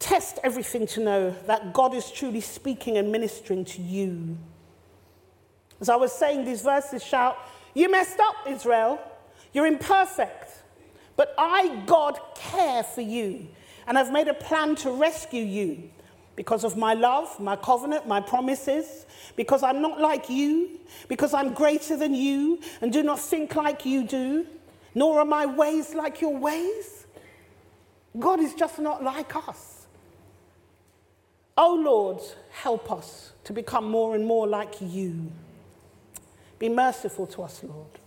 Test 0.00 0.40
everything 0.42 0.86
to 0.88 1.00
know 1.00 1.30
that 1.46 1.72
God 1.72 1.94
is 1.94 2.10
truly 2.10 2.40
speaking 2.40 2.96
and 2.96 3.12
ministering 3.12 3.64
to 3.66 3.82
you. 3.82 4.36
As 5.80 5.88
I 5.88 5.96
was 5.96 6.10
saying, 6.10 6.44
these 6.44 6.62
verses 6.62 7.04
shout, 7.04 7.38
You 7.74 7.90
messed 7.90 8.18
up, 8.18 8.34
Israel. 8.48 8.98
You're 9.52 9.66
imperfect. 9.66 10.62
But 11.16 11.34
I, 11.38 11.82
God, 11.86 12.18
care 12.34 12.82
for 12.82 13.02
you. 13.02 13.46
And 13.86 13.98
I've 13.98 14.10
made 14.10 14.28
a 14.28 14.34
plan 14.34 14.74
to 14.76 14.90
rescue 14.90 15.42
you 15.42 15.90
because 16.34 16.64
of 16.64 16.76
my 16.76 16.94
love, 16.94 17.38
my 17.38 17.56
covenant, 17.56 18.08
my 18.08 18.20
promises, 18.20 19.04
because 19.36 19.62
I'm 19.62 19.82
not 19.82 20.00
like 20.00 20.30
you, 20.30 20.80
because 21.08 21.34
I'm 21.34 21.52
greater 21.52 21.96
than 21.96 22.14
you 22.14 22.60
and 22.80 22.90
do 22.90 23.02
not 23.02 23.18
think 23.18 23.54
like 23.54 23.84
you 23.84 24.04
do, 24.04 24.46
nor 24.94 25.20
are 25.20 25.26
my 25.26 25.44
ways 25.44 25.94
like 25.94 26.20
your 26.22 26.36
ways. 26.36 27.06
God 28.18 28.40
is 28.40 28.54
just 28.54 28.78
not 28.78 29.02
like 29.02 29.36
us. 29.36 29.69
Oh 31.62 31.74
Lord, 31.74 32.22
help 32.52 32.90
us 32.90 33.32
to 33.44 33.52
become 33.52 33.84
more 33.84 34.14
and 34.14 34.24
more 34.24 34.46
like 34.46 34.76
you. 34.80 35.30
Be 36.58 36.70
merciful 36.70 37.26
to 37.26 37.42
us, 37.42 37.62
Lord. 37.62 37.98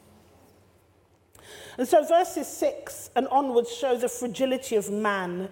And 1.77 1.88
so 1.88 2.03
verses 2.03 2.48
6 2.48 3.12
and 3.15 3.27
onwards 3.27 3.72
show 3.72 3.95
the 3.95 4.10
fragility 4.10 4.75
of 4.75 4.89
man 4.89 5.50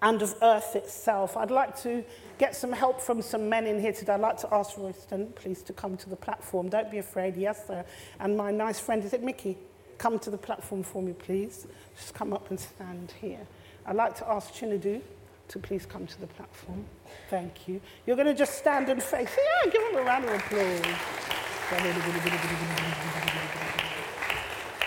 and 0.00 0.22
of 0.22 0.34
earth 0.40 0.74
itself. 0.74 1.36
I'd 1.36 1.50
like 1.50 1.78
to 1.82 2.02
get 2.38 2.56
some 2.56 2.72
help 2.72 2.98
from 2.98 3.20
some 3.20 3.46
men 3.50 3.66
in 3.66 3.78
here 3.78 3.92
today. 3.92 4.14
I'd 4.14 4.20
like 4.20 4.38
to 4.38 4.54
ask 4.54 4.78
Royston, 4.78 5.26
please, 5.34 5.60
to 5.64 5.74
come 5.74 5.98
to 5.98 6.08
the 6.08 6.16
platform. 6.16 6.70
Don't 6.70 6.90
be 6.90 6.96
afraid. 6.96 7.36
Yes, 7.36 7.66
sir. 7.66 7.84
And 8.20 8.38
my 8.38 8.52
nice 8.52 8.80
friend, 8.80 9.04
is 9.04 9.12
it 9.12 9.22
Mickey? 9.22 9.58
Come 9.98 10.18
to 10.20 10.30
the 10.30 10.38
platform 10.38 10.82
for 10.82 11.02
me, 11.02 11.12
please. 11.12 11.66
Just 11.94 12.14
come 12.14 12.32
up 12.32 12.48
and 12.48 12.58
stand 12.58 13.12
here. 13.20 13.46
I'd 13.84 13.96
like 13.96 14.16
to 14.16 14.30
ask 14.30 14.54
Chinedu 14.54 15.02
to 15.48 15.58
please 15.58 15.86
come 15.86 16.06
to 16.06 16.20
the 16.20 16.26
platform. 16.26 16.84
Thank 17.30 17.68
you. 17.68 17.80
You're 18.06 18.16
going 18.16 18.28
to 18.28 18.34
just 18.34 18.58
stand 18.58 18.88
and 18.88 19.02
face. 19.02 19.30
Yeah, 19.36 19.70
give 19.70 19.82
him 19.82 19.96
a 19.98 20.02
round 20.02 20.24
of 20.24 20.34
applause. 20.34 20.82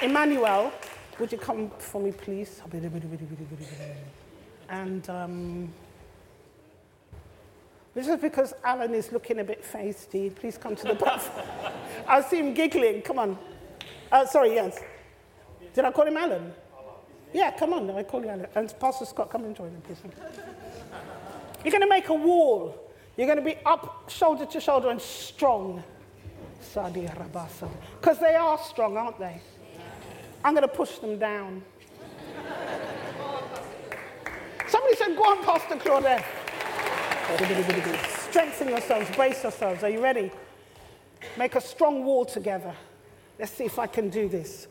Emmanuel, 0.01 0.71
would 1.19 1.31
you 1.31 1.37
come 1.37 1.71
for 1.79 2.01
me, 2.01 2.11
please? 2.11 2.61
And 4.69 5.09
um, 5.09 5.73
This 7.97 8.07
is 8.07 8.17
because 8.21 8.53
Alan 8.63 8.93
is 8.93 9.11
looking 9.11 9.39
a 9.39 9.43
bit 9.43 9.63
feisty. 9.65 10.33
Please 10.35 10.55
come 10.55 10.75
to 10.75 10.83
the 10.87 10.93
platform. 10.93 11.47
I 12.07 12.21
see 12.21 12.37
him 12.37 12.53
giggling. 12.53 13.01
Come 13.01 13.17
on. 13.17 13.39
Uh, 14.11 14.23
sorry, 14.27 14.53
yes. 14.53 14.79
Did 15.73 15.83
I 15.83 15.91
call 15.91 16.05
him 16.05 16.15
Alan? 16.15 16.53
Yeah, 17.37 17.51
come 17.51 17.73
on. 17.73 17.87
I 17.91 18.01
call 18.01 18.23
you 18.23 18.29
Alan. 18.29 18.47
And 18.55 18.73
Pastor 18.79 19.05
Scott, 19.05 19.29
come 19.29 19.45
and 19.45 19.55
join 19.55 19.71
me, 19.71 19.79
please. 19.83 19.99
You're 21.63 21.71
going 21.71 21.83
to 21.83 21.87
make 21.87 22.09
a 22.09 22.13
wall. 22.15 22.75
You're 23.15 23.27
going 23.27 23.37
to 23.37 23.45
be 23.45 23.57
up 23.63 24.09
shoulder 24.09 24.47
to 24.47 24.59
shoulder 24.59 24.89
and 24.89 24.99
strong. 24.99 25.83
Sadi 26.59 27.05
Rabasa. 27.05 27.69
Because 28.01 28.17
they 28.17 28.33
are 28.33 28.57
strong, 28.57 28.97
aren't 28.97 29.19
they? 29.19 29.39
I'm 30.43 30.55
going 30.55 30.67
to 30.67 30.75
push 30.75 30.97
them 30.97 31.19
down. 31.19 31.61
Somebody 34.67 34.95
said, 34.95 35.15
Go 35.15 35.21
on, 35.21 35.43
Pastor 35.43 35.75
Claudette. 35.75 36.25
Strengthen 38.31 38.69
yourselves, 38.69 39.15
brace 39.15 39.43
yourselves. 39.43 39.83
Are 39.83 39.89
you 39.89 40.01
ready? 40.01 40.31
Make 41.37 41.53
a 41.53 41.61
strong 41.61 42.03
wall 42.03 42.25
together. 42.25 42.73
Let's 43.37 43.51
see 43.51 43.65
if 43.65 43.77
I 43.77 43.85
can 43.85 44.09
do 44.09 44.27
this. 44.27 44.65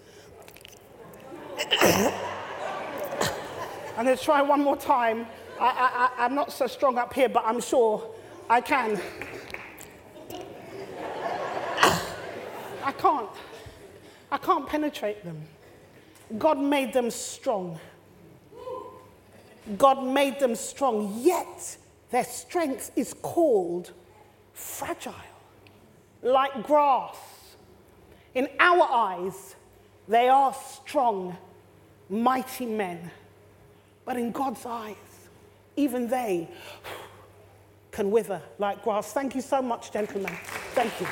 I'm 3.96 4.04
going 4.04 4.16
to 4.16 4.22
try 4.22 4.42
one 4.42 4.62
more 4.62 4.76
time. 4.76 5.26
I, 5.58 6.10
I, 6.18 6.24
I'm 6.24 6.34
not 6.34 6.52
so 6.52 6.66
strong 6.66 6.98
up 6.98 7.14
here, 7.14 7.30
but 7.30 7.44
I'm 7.46 7.62
sure 7.62 8.10
I 8.48 8.60
can. 8.60 9.00
I 12.84 12.92
can't. 12.92 13.30
I 14.30 14.36
can't 14.36 14.68
penetrate 14.68 15.24
them. 15.24 15.42
God 16.36 16.58
made 16.58 16.92
them 16.92 17.10
strong. 17.10 17.80
God 19.78 20.04
made 20.04 20.38
them 20.40 20.54
strong, 20.54 21.18
yet 21.22 21.78
their 22.10 22.24
strength 22.24 22.92
is 22.96 23.14
called 23.14 23.92
fragile, 24.52 25.14
like 26.22 26.66
grass. 26.66 27.16
In 28.34 28.48
our 28.60 28.82
eyes, 28.82 29.56
they 30.06 30.28
are 30.28 30.54
strong, 30.54 31.36
mighty 32.10 32.66
men. 32.66 33.10
But 34.06 34.16
in 34.16 34.30
God's 34.30 34.64
eyes, 34.64 34.96
even 35.76 36.08
they 36.08 36.48
can 37.90 38.10
wither 38.10 38.40
like 38.58 38.82
grass. 38.82 39.12
Thank 39.12 39.34
you 39.34 39.42
so 39.42 39.60
much, 39.60 39.92
gentlemen. 39.92 40.32
Thank 40.72 40.98
you. 41.00 41.06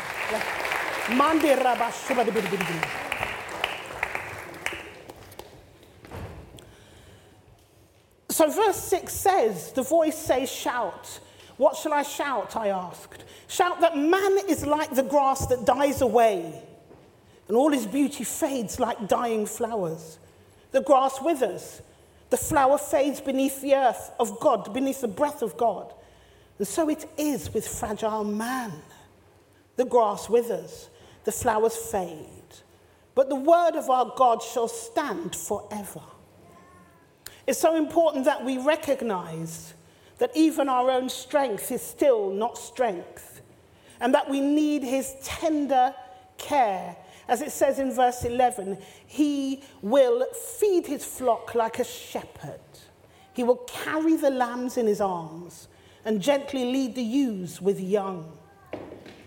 So, 8.31 8.51
verse 8.51 8.77
6 8.77 9.13
says, 9.13 9.73
The 9.73 9.83
voice 9.83 10.17
says, 10.17 10.51
Shout. 10.51 11.21
What 11.57 11.77
shall 11.77 11.93
I 11.93 12.03
shout? 12.03 12.57
I 12.57 12.69
asked. 12.69 13.25
Shout 13.47 13.81
that 13.81 13.97
man 13.97 14.39
is 14.49 14.67
like 14.67 14.91
the 14.91 15.03
grass 15.03 15.47
that 15.47 15.65
dies 15.65 16.01
away, 16.01 16.63
and 17.49 17.57
all 17.57 17.71
his 17.71 17.87
beauty 17.87 18.25
fades 18.25 18.81
like 18.81 19.07
dying 19.07 19.47
flowers. 19.47 20.19
The 20.73 20.81
grass 20.81 21.21
withers, 21.23 21.81
the 22.31 22.37
flower 22.37 22.79
fades 22.79 23.21
beneath 23.21 23.61
the 23.61 23.75
earth 23.75 24.13
of 24.19 24.41
God, 24.41 24.73
beneath 24.73 25.01
the 25.01 25.09
breath 25.09 25.43
of 25.43 25.57
God. 25.57 25.93
And 26.59 26.67
so 26.67 26.89
it 26.89 27.07
is 27.17 27.53
with 27.53 27.67
fragile 27.67 28.25
man. 28.25 28.73
The 29.77 29.85
grass 29.85 30.29
withers, 30.29 30.89
the 31.25 31.33
flowers 31.33 31.77
fade, 31.77 32.29
but 33.15 33.29
the 33.29 33.35
word 33.35 33.75
of 33.75 33.91
our 33.91 34.13
God 34.17 34.41
shall 34.43 34.69
stand 34.69 35.35
forever. 35.35 36.03
It's 37.47 37.59
so 37.59 37.77
important 37.77 38.25
that 38.25 38.45
we 38.45 38.59
recognize 38.59 39.75
that 40.19 40.31
even 40.35 40.69
our 40.69 40.91
own 40.91 41.09
strength 41.09 41.73
is 41.73 41.83
still 41.83 42.31
not 42.31 42.57
strength, 42.57 43.43
and 44.01 44.15
that 44.15 44.31
we 44.31 44.41
need 44.41 44.83
his 44.83 45.15
tender 45.23 45.95
care. 46.39 46.97
As 47.27 47.41
it 47.41 47.53
says 47.53 47.79
in 47.79 47.93
verse 47.93 48.25
11, 48.25 48.79
he 49.07 49.63
will 49.81 50.27
feed 50.59 50.87
his 50.87 51.05
flock 51.05 51.55
like 51.55 51.79
a 51.79 51.85
shepherd. 51.85 52.61
He 53.33 53.43
will 53.43 53.57
carry 53.57 54.17
the 54.17 54.31
lambs 54.31 54.77
in 54.77 54.87
his 54.87 55.01
arms 55.01 55.69
and 56.05 56.21
gently 56.21 56.65
lead 56.65 56.95
the 56.95 57.03
ewes 57.03 57.61
with 57.61 57.81
young. 57.81 58.37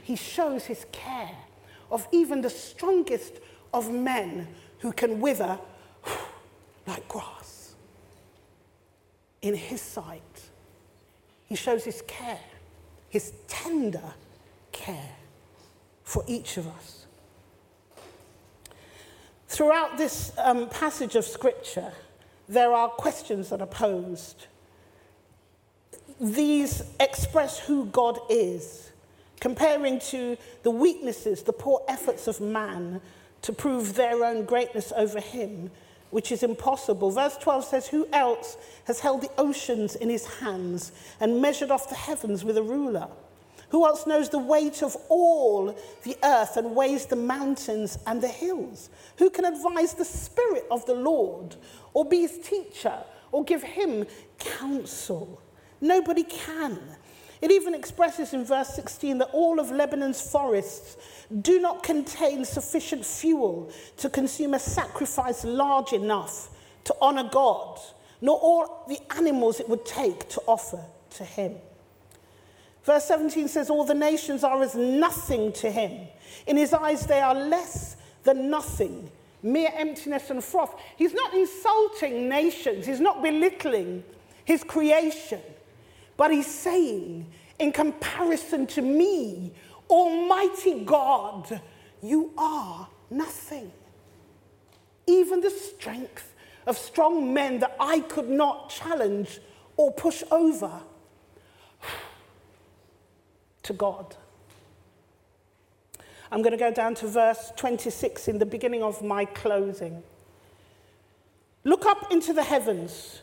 He 0.03 0.15
shows 0.15 0.65
his 0.65 0.85
care 0.91 1.35
of 1.91 2.07
even 2.11 2.41
the 2.41 2.49
strongest 2.49 3.39
of 3.73 3.91
men 3.91 4.47
who 4.79 4.91
can 4.91 5.19
wither 5.19 5.59
like 6.87 7.07
grass 7.07 7.75
in 9.41 9.55
his 9.55 9.81
sight. 9.81 10.21
He 11.45 11.55
shows 11.55 11.83
his 11.83 12.03
care, 12.07 12.39
his 13.09 13.33
tender 13.47 14.13
care 14.71 15.15
for 16.03 16.23
each 16.27 16.57
of 16.57 16.67
us. 16.67 17.06
Throughout 19.47 19.97
this 19.97 20.31
um, 20.37 20.69
passage 20.69 21.15
of 21.15 21.25
Scripture, 21.25 21.93
there 22.49 22.73
are 22.73 22.89
questions 22.89 23.49
that 23.49 23.61
are 23.61 23.67
posed. 23.67 24.47
These 26.19 26.83
express 26.99 27.59
who 27.59 27.85
God 27.85 28.19
is, 28.29 28.91
comparing 29.39 29.99
to 29.99 30.37
the 30.63 30.71
weaknesses, 30.71 31.43
the 31.43 31.53
poor 31.53 31.81
efforts 31.87 32.27
of 32.27 32.41
man 32.41 33.01
to 33.43 33.53
prove 33.53 33.95
their 33.95 34.25
own 34.25 34.43
greatness 34.45 34.91
over 34.95 35.19
him, 35.19 35.71
which 36.09 36.31
is 36.31 36.43
impossible. 36.43 37.11
Verse 37.11 37.37
12 37.37 37.63
says, 37.63 37.87
Who 37.87 38.07
else 38.11 38.57
has 38.85 38.99
held 38.99 39.21
the 39.21 39.31
oceans 39.37 39.95
in 39.95 40.09
his 40.09 40.25
hands 40.25 40.91
and 41.19 41.41
measured 41.41 41.71
off 41.71 41.87
the 41.89 41.95
heavens 41.95 42.43
with 42.43 42.57
a 42.57 42.63
ruler? 42.63 43.07
Who 43.69 43.85
else 43.85 44.07
knows 44.07 44.29
the 44.29 44.39
weight 44.39 44.81
of 44.81 44.95
all 45.09 45.77
the 46.03 46.17
earth 46.23 46.55
and 46.55 46.75
weighs 46.75 47.05
the 47.05 47.17
mountains 47.17 47.99
and 48.07 48.21
the 48.21 48.27
hills? 48.27 48.89
Who 49.17 49.29
can 49.29 49.45
advise 49.45 49.93
the 49.93 50.05
Spirit 50.05 50.65
of 50.71 50.85
the 50.85 50.93
Lord 50.93 51.55
or 51.93 52.05
be 52.05 52.21
his 52.21 52.37
teacher 52.39 52.97
or 53.31 53.43
give 53.43 53.63
him 53.63 54.05
counsel? 54.39 55.41
Nobody 55.81 56.23
can. 56.23 56.79
It 57.41 57.51
even 57.51 57.75
expresses 57.75 58.33
in 58.33 58.45
verse 58.45 58.69
16 58.69 59.19
that 59.19 59.29
all 59.31 59.59
of 59.59 59.69
Lebanon's 59.69 60.21
forests 60.21 60.97
do 61.41 61.59
not 61.59 61.83
contain 61.83 62.45
sufficient 62.45 63.05
fuel 63.05 63.71
to 63.97 64.09
consume 64.09 64.53
a 64.53 64.59
sacrifice 64.59 65.43
large 65.43 65.93
enough 65.93 66.49
to 66.85 66.95
honor 67.01 67.29
God, 67.29 67.79
nor 68.21 68.39
all 68.39 68.85
the 68.87 68.99
animals 69.15 69.59
it 69.59 69.69
would 69.69 69.85
take 69.85 70.29
to 70.29 70.41
offer 70.47 70.83
to 71.11 71.23
him. 71.25 71.55
Verse 72.87 73.03
17 73.03 73.49
says, 73.49 73.69
All 73.69 73.83
the 73.83 73.93
nations 73.93 74.45
are 74.45 74.63
as 74.63 74.73
nothing 74.73 75.51
to 75.51 75.69
him. 75.69 76.07
In 76.47 76.55
his 76.55 76.73
eyes, 76.73 77.05
they 77.05 77.19
are 77.19 77.35
less 77.35 77.97
than 78.23 78.49
nothing, 78.49 79.11
mere 79.43 79.69
emptiness 79.75 80.29
and 80.29 80.41
froth. 80.41 80.73
He's 80.95 81.13
not 81.13 81.33
insulting 81.33 82.29
nations, 82.29 82.85
he's 82.85 83.01
not 83.01 83.21
belittling 83.21 84.05
his 84.45 84.63
creation, 84.63 85.41
but 86.15 86.31
he's 86.31 86.47
saying, 86.47 87.29
in 87.59 87.73
comparison 87.73 88.65
to 88.67 88.81
me, 88.81 89.51
Almighty 89.89 90.85
God, 90.85 91.59
you 92.01 92.31
are 92.37 92.87
nothing. 93.09 93.69
Even 95.07 95.41
the 95.41 95.49
strength 95.49 96.33
of 96.65 96.77
strong 96.77 97.33
men 97.33 97.59
that 97.59 97.75
I 97.81 97.99
could 97.99 98.29
not 98.29 98.69
challenge 98.69 99.41
or 99.75 99.91
push 99.91 100.23
over 100.31 100.71
to 103.67 103.73
God. 103.73 104.15
I'm 106.31 106.41
going 106.41 106.51
to 106.51 106.57
go 106.57 106.73
down 106.73 106.95
to 106.95 107.07
verse 107.07 107.53
26 107.55 108.27
in 108.27 108.37
the 108.37 108.45
beginning 108.45 108.83
of 108.83 109.01
my 109.01 109.25
closing. 109.25 110.03
Look 111.63 111.85
up 111.85 112.11
into 112.11 112.33
the 112.33 112.43
heavens. 112.43 113.21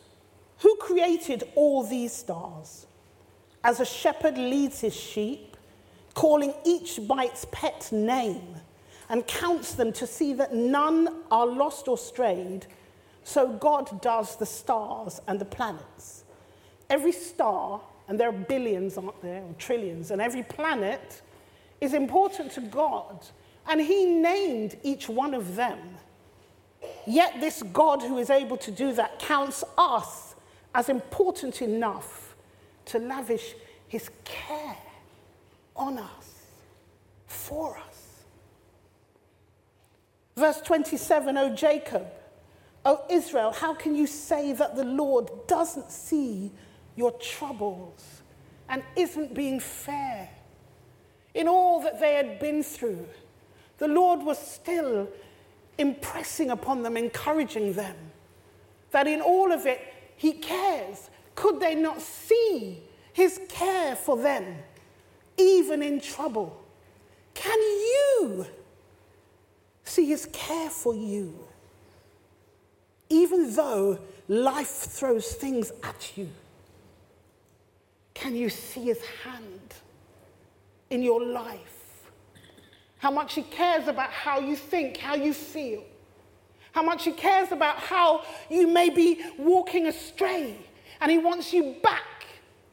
Who 0.58 0.76
created 0.76 1.44
all 1.54 1.82
these 1.82 2.12
stars? 2.12 2.86
As 3.62 3.80
a 3.80 3.84
shepherd 3.84 4.38
leads 4.38 4.80
his 4.80 4.94
sheep, 4.94 5.56
calling 6.14 6.54
each 6.64 7.00
by 7.06 7.24
its 7.24 7.46
pet 7.50 7.90
name, 7.92 8.56
and 9.08 9.26
counts 9.26 9.74
them 9.74 9.92
to 9.94 10.06
see 10.06 10.32
that 10.34 10.54
none 10.54 11.08
are 11.30 11.46
lost 11.46 11.88
or 11.88 11.98
strayed, 11.98 12.66
so 13.22 13.48
God 13.48 14.00
does 14.00 14.36
the 14.36 14.46
stars 14.46 15.20
and 15.26 15.38
the 15.38 15.44
planets. 15.44 16.24
Every 16.88 17.12
star, 17.12 17.80
and 18.08 18.18
there 18.18 18.28
are 18.28 18.32
billions, 18.32 18.98
aren't 18.98 19.20
there, 19.22 19.42
or 19.42 19.54
trillions, 19.58 20.10
and 20.10 20.20
every 20.20 20.42
planet 20.42 21.22
is 21.80 21.94
important 21.94 22.52
to 22.52 22.60
God, 22.60 23.26
and 23.66 23.80
He 23.80 24.04
named 24.04 24.76
each 24.82 25.08
one 25.08 25.34
of 25.34 25.56
them. 25.56 25.78
Yet, 27.06 27.40
this 27.40 27.62
God 27.62 28.02
who 28.02 28.18
is 28.18 28.30
able 28.30 28.56
to 28.58 28.70
do 28.70 28.92
that 28.92 29.18
counts 29.18 29.64
us 29.78 30.34
as 30.74 30.88
important 30.88 31.62
enough 31.62 32.34
to 32.86 32.98
lavish 32.98 33.54
His 33.88 34.10
care 34.24 34.76
on 35.76 35.98
us, 35.98 36.42
for 37.26 37.76
us. 37.76 38.24
Verse 40.36 40.60
27, 40.60 41.36
O 41.38 41.54
Jacob, 41.54 42.06
O 42.84 43.02
Israel, 43.08 43.52
how 43.52 43.72
can 43.72 43.94
you 43.94 44.06
say 44.06 44.52
that 44.52 44.76
the 44.76 44.84
Lord 44.84 45.30
doesn't 45.46 45.90
see 45.90 46.52
your 46.96 47.12
troubles 47.12 48.22
and 48.68 48.82
isn't 48.96 49.34
being 49.34 49.60
fair. 49.60 50.28
In 51.34 51.48
all 51.48 51.82
that 51.82 52.00
they 52.00 52.14
had 52.14 52.38
been 52.38 52.62
through, 52.62 53.06
the 53.78 53.88
Lord 53.88 54.22
was 54.22 54.38
still 54.38 55.08
impressing 55.78 56.50
upon 56.50 56.82
them, 56.82 56.96
encouraging 56.96 57.72
them 57.72 57.96
that 58.94 59.08
in 59.08 59.20
all 59.20 59.50
of 59.52 59.66
it, 59.66 59.80
He 60.16 60.32
cares. 60.32 61.10
Could 61.34 61.58
they 61.58 61.74
not 61.74 62.00
see 62.00 62.80
His 63.12 63.40
care 63.48 63.96
for 63.96 64.16
them, 64.16 64.56
even 65.36 65.82
in 65.82 66.00
trouble? 66.00 66.64
Can 67.34 67.58
you 67.58 68.46
see 69.82 70.06
His 70.06 70.26
care 70.32 70.70
for 70.70 70.94
you, 70.94 71.36
even 73.08 73.52
though 73.54 73.98
life 74.28 74.68
throws 74.68 75.32
things 75.32 75.72
at 75.82 76.16
you? 76.16 76.30
Can 78.24 78.34
you 78.34 78.48
see 78.48 78.84
His 78.84 79.02
hand 79.22 79.74
in 80.88 81.02
your 81.02 81.22
life? 81.22 81.74
how 83.04 83.10
much 83.10 83.34
He 83.34 83.42
cares 83.42 83.86
about 83.86 84.08
how 84.08 84.40
you 84.40 84.56
think, 84.56 84.96
how 84.96 85.14
you 85.14 85.34
feel, 85.34 85.84
how 86.72 86.82
much 86.82 87.04
He 87.04 87.12
cares 87.12 87.52
about 87.52 87.76
how 87.76 88.24
you 88.48 88.66
may 88.66 88.88
be 88.88 89.22
walking 89.36 89.88
astray, 89.88 90.56
and 91.02 91.10
He 91.10 91.18
wants 91.18 91.52
you 91.52 91.76
back 91.82 92.24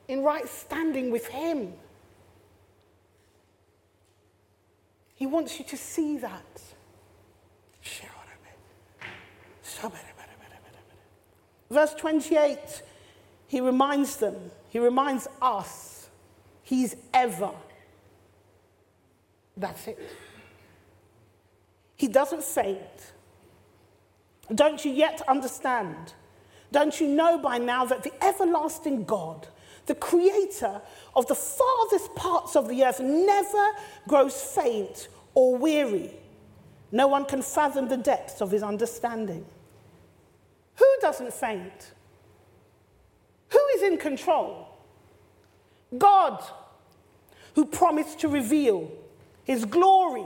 in 0.08 0.24
right 0.24 0.48
standing 0.48 1.12
with 1.12 1.28
Him. 1.28 1.74
He 5.16 5.26
wants 5.26 5.60
you 5.60 5.66
to 5.66 5.76
see 5.76 6.16
that. 6.20 6.62
Verse 11.70 11.94
28, 11.96 12.84
he 13.48 13.60
reminds 13.60 14.16
them, 14.16 14.52
he 14.72 14.80
reminds 14.80 15.28
us, 15.40 16.10
he's 16.64 16.96
ever 17.14 17.52
that's 19.58 19.88
it. 19.88 20.00
He 21.96 22.08
doesn't 22.08 22.44
faint. 22.44 23.14
Don't 24.54 24.84
you 24.84 24.92
yet 24.92 25.22
understand? 25.28 26.14
Don't 26.72 27.00
you 27.00 27.08
know 27.08 27.38
by 27.38 27.58
now 27.58 27.86
that 27.86 28.04
the 28.04 28.12
everlasting 28.24 29.04
God, 29.04 29.48
the 29.86 29.96
creator 29.96 30.82
of 31.16 31.28
the 31.28 31.36
farthest 31.36 32.16
parts 32.16 32.56
of 32.56 32.68
the 32.68 32.84
earth, 32.84 33.00
never 33.00 33.68
grows 34.08 34.42
faint 34.42 35.10
or 35.34 35.56
weary? 35.56 36.12
No 36.92 37.08
one 37.08 37.26
can 37.26 37.42
fathom 37.42 37.88
the 37.88 37.98
depths 37.98 38.42
of 38.42 38.52
his 38.52 38.64
understanding. 38.64 39.46
Who 40.76 40.88
doesn't 41.02 41.34
faint? 41.34 41.94
Who 43.52 43.60
is 43.76 43.84
in 43.84 43.98
control? 43.98 44.68
God, 45.98 46.44
who 47.56 47.66
promised 47.66 48.20
to 48.20 48.28
reveal 48.28 48.92
his 49.44 49.66
glory 49.66 50.26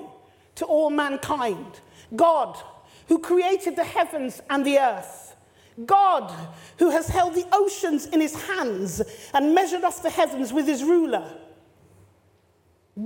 to 0.56 0.66
all 0.66 0.90
mankind. 0.90 1.80
God, 2.16 2.58
who 3.08 3.20
created 3.20 3.76
the 3.76 3.84
heavens 3.84 4.42
and 4.50 4.66
the 4.66 4.80
earth. 4.80 5.36
God, 5.86 6.34
who 6.78 6.90
has 6.92 7.08
held 7.08 7.36
the 7.36 7.48
oceans 7.52 8.06
in 8.06 8.22
his 8.22 8.36
hands 8.48 9.02
and 9.34 9.54
measured 9.54 9.84
off 9.84 10.04
the 10.04 10.10
heavens 10.10 10.54
with 10.54 10.68
his 10.68 10.84
ruler. 10.84 11.38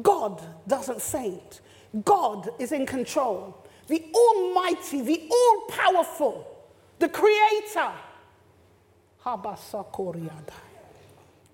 God 0.02 0.44
doesn't 0.68 1.02
faint. 1.02 1.62
God 2.04 2.50
is 2.60 2.72
in 2.72 2.86
control. 2.86 3.66
The 3.88 4.04
Almighty, 4.14 5.02
the 5.02 5.28
All 5.32 5.62
Powerful, 5.70 6.46
the 7.00 7.10
Creator. 7.10 7.92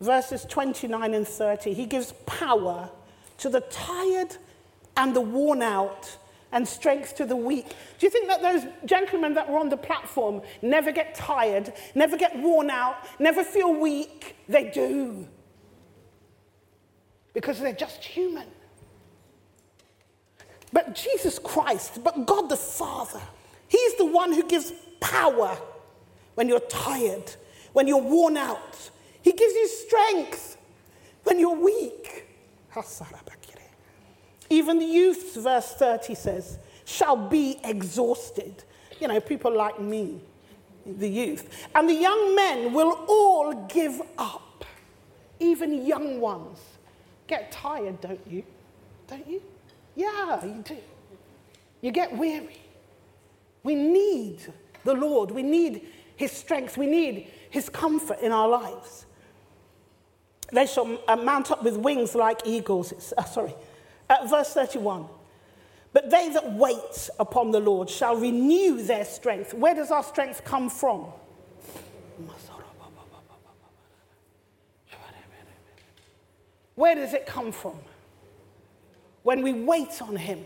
Verses 0.02 0.46
29 0.46 1.14
and 1.14 1.28
30, 1.28 1.74
he 1.74 1.86
gives 1.86 2.14
power 2.26 2.90
to 3.38 3.50
the 3.50 3.62
tired 3.62 4.38
and 4.98 5.16
the 5.16 5.22
worn 5.22 5.62
out 5.62 6.18
and 6.52 6.68
strength 6.68 7.16
to 7.16 7.26
the 7.26 7.36
weak. 7.36 7.68
Do 8.00 8.06
you 8.06 8.10
think 8.10 8.28
that 8.28 8.42
those 8.42 8.66
gentlemen 8.86 9.34
that 9.34 9.50
were 9.50 9.58
on 9.58 9.70
the 9.70 9.78
platform 9.78 10.42
never 10.62 10.92
get 10.92 11.16
tired, 11.16 11.74
never 11.96 12.18
get 12.18 12.38
worn 12.38 12.70
out, 12.70 12.96
never 13.20 13.44
feel 13.44 13.74
weak? 13.74 14.36
They 14.48 14.70
do. 14.70 15.28
Because 17.34 17.60
they're 17.60 17.74
just 17.74 18.04
human. 18.04 18.48
But 20.72 20.96
Jesus 20.96 21.40
Christ, 21.40 22.04
but 22.04 22.26
God 22.26 22.50
the 22.50 22.58
Father, 22.58 23.22
He's 23.68 23.96
the 23.96 24.06
one 24.06 24.32
who 24.32 24.44
gives 24.44 24.72
power 25.00 25.58
when 26.36 26.48
you're 26.48 26.60
tired, 26.62 27.34
when 27.76 27.88
you're 27.88 28.02
worn 28.02 28.38
out. 28.38 28.90
He 29.22 29.34
gives 29.34 29.54
you 29.54 29.68
strength 29.68 30.58
when 31.24 31.42
you're 31.42 31.60
weak. 31.60 32.26
Even 34.50 34.80
the 34.80 34.86
youths, 34.86 35.36
verse 35.36 35.74
30 35.74 36.16
says, 36.16 36.58
shall 36.86 37.18
be 37.18 37.60
exhausted. 37.66 38.64
You 39.02 39.10
know, 39.10 39.20
people 39.20 39.54
like 39.54 39.78
me, 39.82 40.22
the 40.86 41.10
youth. 41.10 41.68
And 41.76 41.90
the 41.90 41.94
young 41.94 42.34
men 42.34 42.72
will 42.72 43.06
all 43.10 43.54
give 43.68 44.02
up, 44.18 44.64
even 45.42 45.86
young 45.86 46.22
ones. 46.22 46.60
Get 47.28 47.52
tired, 47.52 48.00
don't 48.00 48.26
you? 48.26 48.44
Don't 49.08 49.28
you? 49.28 49.42
Yeah, 49.96 50.46
you 50.46 50.64
do. 50.64 50.78
You 51.82 51.92
get 51.92 52.16
weary. 52.18 52.58
We 53.64 53.76
need 53.76 54.40
the 54.86 54.94
Lord. 54.94 55.32
We 55.32 55.44
need 55.44 55.88
His 56.16 56.32
strength. 56.32 56.78
We 56.78 56.86
need 56.88 57.32
His 57.56 57.70
comfort 57.70 58.20
in 58.20 58.34
our 58.34 58.50
lives. 58.50 59.06
They 60.52 60.66
shall 60.66 61.00
uh, 61.08 61.16
mount 61.16 61.52
up 61.52 61.64
with 61.64 61.78
wings 61.78 62.14
like 62.14 62.42
eagles. 62.44 63.14
Uh, 63.18 63.24
sorry, 63.24 63.56
at 64.10 64.30
verse 64.30 64.54
31. 64.54 65.06
But 65.94 66.10
they 66.10 66.28
that 66.32 66.52
wait 66.52 67.10
upon 67.18 67.52
the 67.52 67.62
Lord 67.62 67.90
shall 67.90 68.18
renew 68.18 68.84
their 68.84 69.06
strength. 69.06 69.54
Where 69.54 69.74
does 69.74 69.90
our 69.90 70.04
strength 70.04 70.44
come 70.44 70.70
from? 70.70 71.06
Where 76.76 76.96
does 76.96 77.14
it 77.14 77.26
come 77.26 77.54
from? 77.54 77.80
When 79.24 79.42
we 79.42 79.54
wait 79.54 80.02
on 80.02 80.18
Him. 80.18 80.44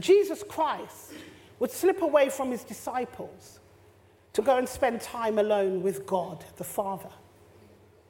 Jesus 0.00 0.42
Christ 0.42 1.12
would 1.60 1.70
slip 1.70 2.02
away 2.02 2.28
from 2.28 2.50
His 2.50 2.64
disciples 2.64 3.60
to 4.32 4.42
go 4.42 4.56
and 4.56 4.68
spend 4.68 5.00
time 5.00 5.38
alone 5.38 5.82
with 5.82 6.06
God 6.06 6.44
the 6.56 6.64
Father. 6.64 7.10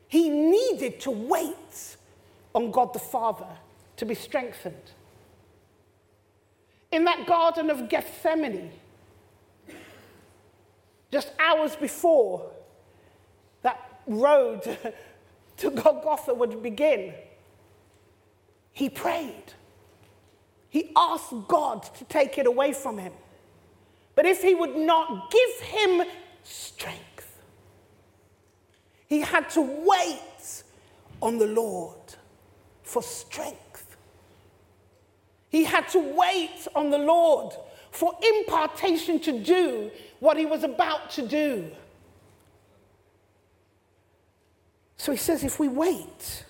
He 0.08 0.28
needed 0.28 1.00
to 1.00 1.10
wait 1.10 1.96
on 2.54 2.70
God 2.70 2.92
the 2.92 2.98
Father 2.98 3.48
to 3.96 4.04
be 4.04 4.14
strengthened. 4.14 4.92
In 6.90 7.04
that 7.04 7.26
Garden 7.26 7.70
of 7.70 7.88
Gethsemane, 7.88 8.70
just 11.10 11.32
hours 11.38 11.76
before 11.76 12.50
that 13.62 14.00
road 14.06 14.62
to 15.56 15.70
Golgotha 15.70 16.34
would 16.34 16.62
begin, 16.62 17.14
he 18.72 18.88
prayed. 18.88 19.54
He 20.68 20.90
asked 20.96 21.34
God 21.48 21.82
to 21.96 22.04
take 22.04 22.38
it 22.38 22.46
away 22.46 22.72
from 22.72 22.98
him. 22.98 23.12
But 24.14 24.26
if 24.26 24.42
he 24.42 24.54
would 24.54 24.76
not 24.76 25.30
give 25.30 25.60
him 25.60 26.02
strength, 26.42 27.40
he 29.06 29.20
had 29.20 29.48
to 29.50 29.60
wait 29.60 30.62
on 31.20 31.38
the 31.38 31.46
Lord 31.46 31.98
for 32.82 33.02
strength. 33.02 33.96
He 35.48 35.64
had 35.64 35.88
to 35.90 35.98
wait 35.98 36.66
on 36.74 36.90
the 36.90 36.98
Lord 36.98 37.54
for 37.90 38.14
impartation 38.22 39.20
to 39.20 39.38
do 39.38 39.90
what 40.20 40.36
he 40.36 40.46
was 40.46 40.64
about 40.64 41.10
to 41.12 41.26
do. 41.26 41.70
So 44.96 45.12
he 45.12 45.18
says, 45.18 45.44
if 45.44 45.58
we 45.58 45.68
wait, 45.68 46.44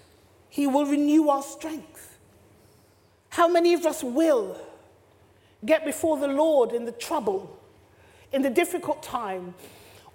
he 0.48 0.66
will 0.66 0.86
renew 0.86 1.28
our 1.28 1.42
strength. 1.42 2.18
How 3.30 3.48
many 3.48 3.72
of 3.74 3.86
us 3.86 4.04
will 4.04 4.56
get 5.64 5.84
before 5.84 6.16
the 6.18 6.28
Lord 6.28 6.72
in 6.72 6.84
the 6.84 6.92
trouble, 6.92 7.58
in 8.32 8.42
the 8.42 8.50
difficult 8.50 9.02
time? 9.02 9.54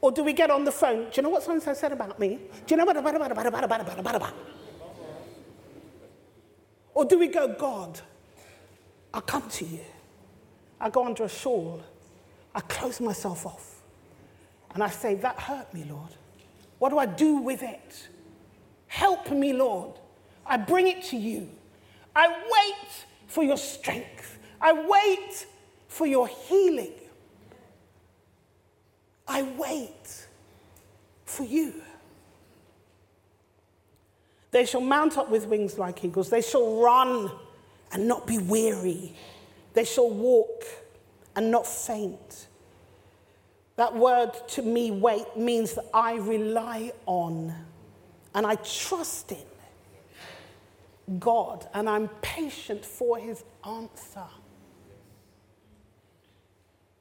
Or 0.02 0.12
do 0.12 0.24
we 0.24 0.34
get 0.34 0.52
on 0.52 0.64
the 0.64 0.72
phone? 0.72 1.06
Do 1.06 1.12
you 1.16 1.24
know 1.24 1.30
what 1.30 1.44
someone 1.44 1.76
said 1.76 1.92
about 1.92 2.20
me? 2.20 2.40
Do 2.66 2.76
you 2.76 2.78
know 2.78 2.86
what? 2.86 4.32
Or 6.94 7.06
do 7.06 7.20
we 7.20 7.28
go, 7.28 7.48
God, 7.48 8.00
I 9.14 9.20
come 9.22 9.50
to 9.50 9.66
you. 9.66 9.82
I 10.80 10.90
go 10.90 11.06
under 11.06 11.24
a 11.24 11.30
shawl. 11.30 11.82
I 12.54 12.60
close 12.62 13.00
myself 13.02 13.46
off. 13.46 13.82
And 14.74 14.84
I 14.84 14.90
say, 14.90 15.16
That 15.16 15.40
hurt 15.40 15.74
me, 15.74 15.86
Lord. 15.90 16.12
What 16.80 16.90
do 16.90 17.00
I 17.00 17.06
do 17.06 17.38
with 17.38 17.64
it? 17.64 18.08
Help 18.88 19.32
me, 19.32 19.54
Lord. 19.54 20.00
I 20.46 20.58
bring 20.58 20.88
it 20.88 21.04
to 21.06 21.18
you. 21.18 21.50
I 22.16 22.28
wait 22.28 23.06
for 23.28 23.44
your 23.44 23.58
strength. 23.58 24.37
I 24.62 24.74
wait 24.74 25.46
for 25.88 26.06
your 26.06 26.28
healing. 26.28 26.94
I 29.28 29.44
wait 29.44 30.26
for 31.26 31.44
you. 31.44 31.74
They 34.52 34.66
shall 34.66 34.82
mount 34.82 35.18
up 35.18 35.30
with 35.30 35.46
wings 35.48 35.78
like 35.78 36.04
eagles. 36.04 36.30
They 36.30 36.42
shall 36.42 36.82
run 36.82 37.32
and 37.92 38.08
not 38.08 38.26
be 38.26 38.38
weary. 38.38 39.14
They 39.74 39.84
shall 39.84 40.10
walk 40.10 40.64
and 41.36 41.52
not 41.52 41.68
faint. 41.68 42.48
That 43.76 43.96
word 43.96 44.32
to 44.50 44.62
me, 44.64 44.90
wait, 44.90 45.26
means 45.36 45.76
that 45.76 45.86
I 45.94 46.16
rely 46.16 46.94
on 47.06 47.54
and 48.34 48.46
I 48.46 48.56
trust 48.56 49.32
in 49.32 51.20
God 51.20 51.68
and 51.74 51.88
I'm 51.88 52.08
patient 52.22 52.84
for 52.84 53.18
his 53.18 53.44
answer. 53.64 54.26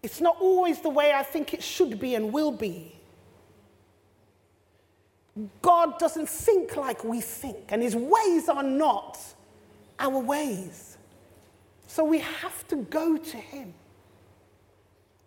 It's 0.07 0.21
not 0.21 0.37
always 0.41 0.79
the 0.79 0.89
way 0.89 1.13
I 1.13 1.25
think 1.25 1.53
it 1.53 1.65
should 1.65 1.99
be 1.99 2.15
and 2.15 2.33
will 2.33 2.53
be. 2.53 2.95
God 5.61 5.99
doesn't 5.99 6.29
think 6.29 6.77
like 6.77 7.03
we 7.03 7.21
think, 7.21 7.59
and 7.71 7.83
his 7.83 7.97
ways 7.97 8.49
are 8.49 8.63
not 8.63 9.19
our 9.99 10.17
ways. 10.21 10.97
So 11.89 12.05
we 12.05 12.21
have 12.21 12.69
to 12.69 12.77
go 12.77 13.17
to 13.17 13.37
him 13.37 13.75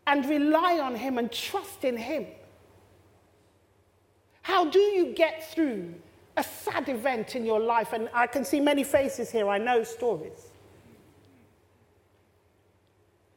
and 0.08 0.26
rely 0.30 0.80
on 0.80 0.96
him 0.96 1.18
and 1.18 1.30
trust 1.30 1.84
in 1.84 1.98
him. 1.98 2.28
How 4.44 4.64
do 4.64 4.80
you 4.80 5.14
get 5.14 5.52
through 5.52 5.94
a 6.38 6.44
sad 6.44 6.88
event 6.88 7.36
in 7.36 7.46
your 7.46 7.60
life? 7.60 7.92
And 7.92 8.10
I 8.14 8.28
can 8.28 8.46
see 8.46 8.62
many 8.62 8.86
faces 8.86 9.30
here, 9.30 9.50
I 9.50 9.58
know 9.58 9.84
stories. 9.84 10.48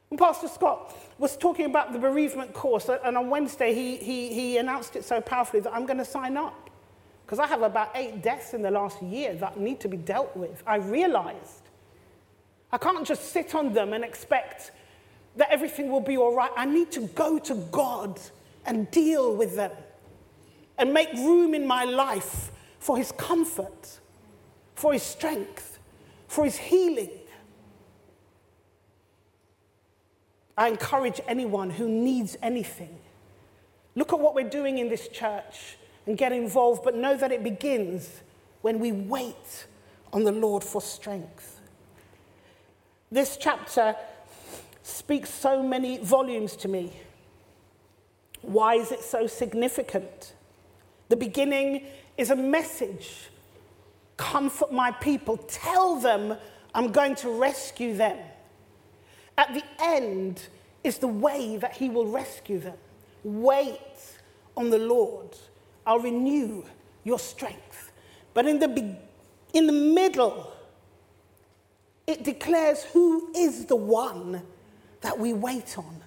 And 0.09 0.19
Pastor 0.19 0.47
Scott 0.47 0.95
was 1.23 1.37
talking 1.37 1.65
about 1.65 1.93
the 1.93 1.99
bereavement 1.99 2.53
course, 2.53 2.89
uh, 2.89 2.99
and 3.05 3.17
on 3.17 3.29
Wednesday 3.29 3.73
he, 3.73 3.95
he, 3.95 4.33
he 4.33 4.57
announced 4.57 4.97
it 4.97 5.05
so 5.05 5.21
powerfully 5.21 5.61
that 5.61 5.73
I'm 5.73 5.85
going 5.85 5.97
to 5.97 6.05
sign 6.05 6.35
up. 6.35 6.69
Because 7.25 7.39
I 7.39 7.47
have 7.47 7.61
about 7.61 7.91
eight 7.95 8.21
deaths 8.21 8.53
in 8.53 8.61
the 8.61 8.69
last 8.69 9.01
year 9.01 9.33
that 9.35 9.57
need 9.57 9.79
to 9.79 9.87
be 9.87 9.95
dealt 9.95 10.35
with. 10.35 10.61
I 10.67 10.75
realized 10.75 11.69
I 12.73 12.77
can't 12.77 13.07
just 13.07 13.31
sit 13.31 13.55
on 13.55 13.73
them 13.73 13.93
and 13.93 14.03
expect 14.03 14.71
that 15.37 15.49
everything 15.49 15.89
will 15.89 16.01
be 16.01 16.17
all 16.17 16.35
right. 16.35 16.51
I 16.57 16.65
need 16.65 16.91
to 16.91 17.07
go 17.07 17.39
to 17.39 17.55
God 17.71 18.19
and 18.65 18.91
deal 18.91 19.33
with 19.33 19.55
them 19.55 19.71
and 20.77 20.93
make 20.93 21.13
room 21.13 21.53
in 21.55 21.65
my 21.65 21.85
life 21.85 22.51
for 22.79 22.97
His 22.97 23.13
comfort, 23.13 23.99
for 24.75 24.91
His 24.91 25.03
strength, 25.03 25.79
for 26.27 26.43
His 26.43 26.57
healing. 26.57 27.11
I 30.57 30.67
encourage 30.67 31.19
anyone 31.27 31.69
who 31.69 31.87
needs 31.87 32.37
anything. 32.41 32.99
Look 33.95 34.13
at 34.13 34.19
what 34.19 34.35
we're 34.35 34.49
doing 34.49 34.77
in 34.77 34.89
this 34.89 35.07
church 35.07 35.77
and 36.05 36.17
get 36.17 36.31
involved, 36.31 36.83
but 36.83 36.95
know 36.95 37.15
that 37.15 37.31
it 37.31 37.43
begins 37.43 38.21
when 38.61 38.79
we 38.79 38.91
wait 38.91 39.67
on 40.11 40.23
the 40.23 40.31
Lord 40.31 40.63
for 40.63 40.81
strength. 40.81 41.59
This 43.11 43.37
chapter 43.37 43.95
speaks 44.83 45.29
so 45.29 45.63
many 45.63 45.97
volumes 45.99 46.55
to 46.57 46.67
me. 46.67 46.93
Why 48.41 48.75
is 48.75 48.91
it 48.91 49.01
so 49.01 49.27
significant? 49.27 50.33
The 51.09 51.15
beginning 51.15 51.85
is 52.17 52.29
a 52.29 52.35
message 52.35 53.29
comfort 54.17 54.71
my 54.71 54.91
people, 54.91 55.37
tell 55.37 55.99
them 55.99 56.37
I'm 56.73 56.91
going 56.91 57.15
to 57.15 57.29
rescue 57.29 57.95
them. 57.95 58.17
At 59.37 59.53
the 59.53 59.63
end 59.81 60.47
is 60.83 60.97
the 60.97 61.07
way 61.07 61.57
that 61.57 61.73
He 61.73 61.89
will 61.89 62.07
rescue 62.07 62.59
them. 62.59 62.77
Wait 63.23 63.79
on 64.55 64.69
the 64.69 64.77
Lord. 64.77 65.35
I'll 65.85 65.99
renew 65.99 66.63
your 67.03 67.19
strength. 67.19 67.91
But 68.33 68.45
in 68.45 68.59
the, 68.59 68.67
be- 68.67 68.95
in 69.53 69.67
the 69.67 69.73
middle, 69.73 70.53
it 72.07 72.23
declares 72.23 72.83
who 72.83 73.31
is 73.35 73.65
the 73.65 73.75
one 73.75 74.41
that 75.01 75.17
we 75.17 75.33
wait 75.33 75.77
on. 75.77 76.01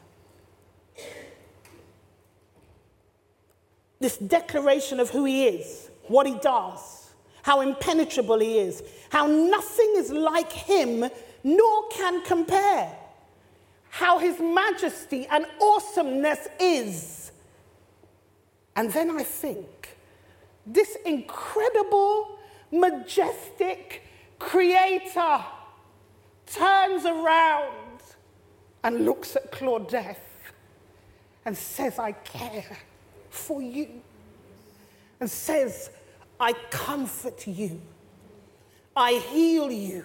This 3.99 4.17
declaration 4.19 5.01
of 5.01 5.11
who 5.11 5.25
he 5.25 5.47
is, 5.47 5.91
what 6.09 6.27
he 6.27 6.35
does, 6.35 7.11
how 7.43 7.61
impenetrable 7.61 8.39
he 8.41 8.59
is, 8.59 8.83
how 9.11 9.27
nothing 9.27 9.95
is 9.97 10.11
like 10.11 10.53
him, 10.53 11.09
nor 11.45 11.89
can 11.89 12.23
compare, 12.23 12.93
how 13.98 14.18
his 14.18 14.38
majesty 14.40 15.26
and 15.30 15.46
awesomeness 15.61 16.48
is 16.61 17.26
and 18.76 18.92
then 18.92 19.11
I 19.11 19.22
think, 19.22 19.96
this 20.66 20.96
incredible, 21.06 22.38
majestic 22.70 24.02
creator 24.38 25.42
turns 26.46 27.06
around 27.06 27.72
and 28.85 29.06
looks 29.06 29.35
at 29.35 29.50
Claudette 29.50 30.18
and 31.46 31.56
says, 31.56 31.98
I 31.98 32.12
care 32.12 32.76
for 33.30 33.62
you. 33.62 33.88
And 35.20 35.30
says, 35.30 35.90
I 36.38 36.52
comfort 36.68 37.46
you. 37.46 37.80
I 38.94 39.14
heal 39.14 39.70
you. 39.70 40.04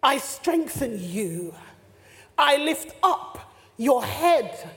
I 0.00 0.18
strengthen 0.18 0.98
you. 1.02 1.52
I 2.40 2.56
lift 2.56 2.94
up 3.02 3.52
your 3.76 4.02
head. 4.02 4.70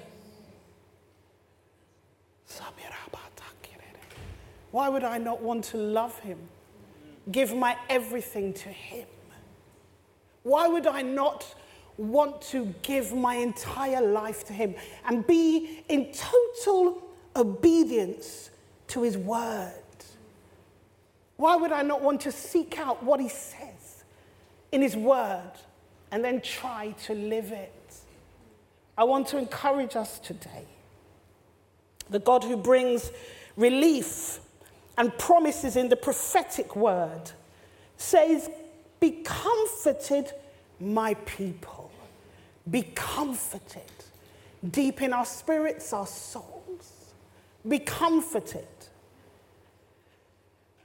Why 4.73 4.89
would 4.89 5.03
I 5.03 5.19
not 5.19 5.39
want 5.39 5.65
to 5.65 5.77
love 5.77 6.17
him? 6.21 6.39
Give 7.31 7.55
my 7.55 7.77
everything 7.89 8.53
to 8.53 8.69
him? 8.69 9.05
Why 10.41 10.67
would 10.67 10.87
I 10.87 11.03
not 11.03 11.45
want 11.95 12.41
to 12.53 12.73
give 12.81 13.13
my 13.13 13.35
entire 13.35 14.01
life 14.01 14.43
to 14.47 14.53
him 14.53 14.73
and 15.05 15.27
be 15.27 15.83
in 15.89 16.11
total 16.11 17.03
obedience 17.35 18.49
to 18.87 19.03
his 19.03 19.15
word? 19.15 19.73
Why 21.37 21.55
would 21.55 21.71
I 21.71 21.83
not 21.83 22.01
want 22.01 22.21
to 22.21 22.31
seek 22.31 22.79
out 22.79 23.03
what 23.03 23.19
he 23.19 23.29
says 23.29 24.03
in 24.71 24.81
his 24.81 24.95
word 24.95 25.51
and 26.13 26.23
then 26.23 26.39
try 26.41 26.91
to 27.05 27.15
live 27.15 27.51
it? 27.51 27.95
I 28.95 29.03
want 29.03 29.27
to 29.29 29.37
encourage 29.39 29.95
us 29.95 30.19
today. 30.19 30.65
The 32.11 32.19
God 32.19 32.43
who 32.43 32.55
brings 32.55 33.11
relief 33.57 34.39
and 34.95 35.17
promises 35.17 35.75
in 35.75 35.89
the 35.89 35.95
prophetic 35.95 36.75
word 36.75 37.31
says, 37.97 38.47
Be 38.99 39.23
comforted, 39.23 40.31
my 40.79 41.15
people. 41.15 41.91
Be 42.69 42.83
comforted. 42.93 43.81
Deep 44.69 45.01
in 45.01 45.13
our 45.13 45.25
spirits, 45.25 45.93
our 45.93 46.05
souls. 46.05 47.13
Be 47.67 47.79
comforted. 47.79 48.67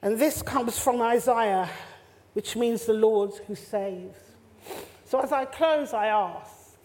And 0.00 0.18
this 0.18 0.40
comes 0.40 0.78
from 0.78 1.02
Isaiah, 1.02 1.68
which 2.32 2.56
means 2.56 2.86
the 2.86 2.94
Lord 2.94 3.32
who 3.46 3.54
saves. 3.54 4.27
So 5.08 5.20
as 5.20 5.32
I 5.32 5.46
close, 5.46 5.94
I 5.94 6.08
ask 6.08 6.76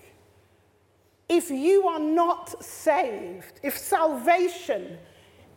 if 1.28 1.50
you 1.50 1.88
are 1.90 2.00
not 2.00 2.64
saved, 2.64 3.60
if 3.62 3.78
salvation 3.78 4.98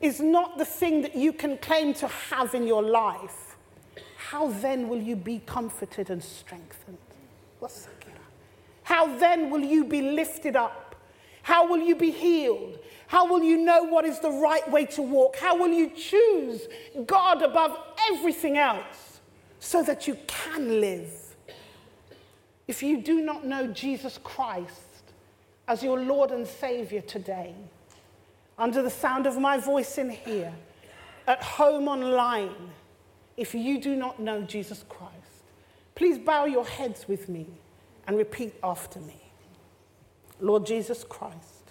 is 0.01 0.19
not 0.19 0.59
the 0.59 0.65
thing 0.65 1.03
that 1.03 1.15
you 1.15 1.33
can 1.33 1.59
claim 1.59 1.95
to 1.95 2.09
have 2.09 2.57
in 2.57 2.67
your 2.67 2.83
life, 2.83 3.57
how 4.17 4.49
then 4.49 4.89
will 4.89 5.01
you 5.01 5.15
be 5.15 5.41
comforted 5.47 6.11
and 6.11 6.21
strengthened? 6.21 6.99
How 8.83 9.17
then 9.17 9.49
will 9.49 9.61
you 9.61 9.85
be 9.85 10.03
lifted 10.03 10.57
up? 10.57 10.97
How 11.43 11.69
will 11.69 11.81
you 11.81 11.95
be 11.95 12.11
healed? 12.11 12.81
How 13.07 13.29
will 13.31 13.45
you 13.45 13.59
know 13.59 13.85
what 13.85 14.05
is 14.05 14.19
the 14.19 14.31
right 14.31 14.69
way 14.73 14.87
to 14.87 15.03
walk? 15.03 15.37
How 15.37 15.57
will 15.57 15.73
you 15.73 15.91
choose 15.91 16.67
God 17.07 17.43
above 17.43 17.79
everything 18.11 18.59
else 18.59 19.21
so 19.61 19.85
that 19.85 20.09
you 20.09 20.19
can 20.27 20.81
live? 20.81 21.26
If 22.69 22.83
you 22.83 23.01
do 23.01 23.21
not 23.21 23.45
know 23.45 23.69
Jesus 23.69 24.19
Christ 24.23 25.13
as 25.69 25.83
your 25.83 26.01
Lord 26.01 26.31
and 26.31 26.47
Savior 26.47 27.01
today, 27.01 27.55
under 28.59 28.83
the 28.83 28.91
sound 28.91 29.27
of 29.27 29.39
my 29.39 29.59
voice 29.59 29.99
in 29.99 30.11
here, 30.11 30.53
at 31.27 31.43
home 31.43 31.89
online, 31.89 32.71
if 33.37 33.55
you 33.55 33.81
do 33.81 33.97
not 33.97 34.19
know 34.19 34.43
Jesus 34.43 34.85
Christ, 34.89 35.13
please 35.95 36.19
bow 36.19 36.47
your 36.47 36.65
heads 36.65 37.07
with 37.07 37.29
me 37.29 37.47
and 38.07 38.17
repeat 38.17 38.55
after 38.63 38.99
me. 39.01 39.21
Lord 40.41 40.67
Jesus 40.67 41.05
Christ, 41.05 41.71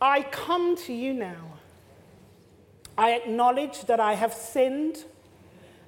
I 0.00 0.22
come 0.22 0.76
to 0.76 0.92
you 0.92 1.12
now. 1.12 1.58
I 2.96 3.12
acknowledge 3.12 3.84
that 3.84 4.00
I 4.00 4.14
have 4.14 4.34
sinned 4.34 5.04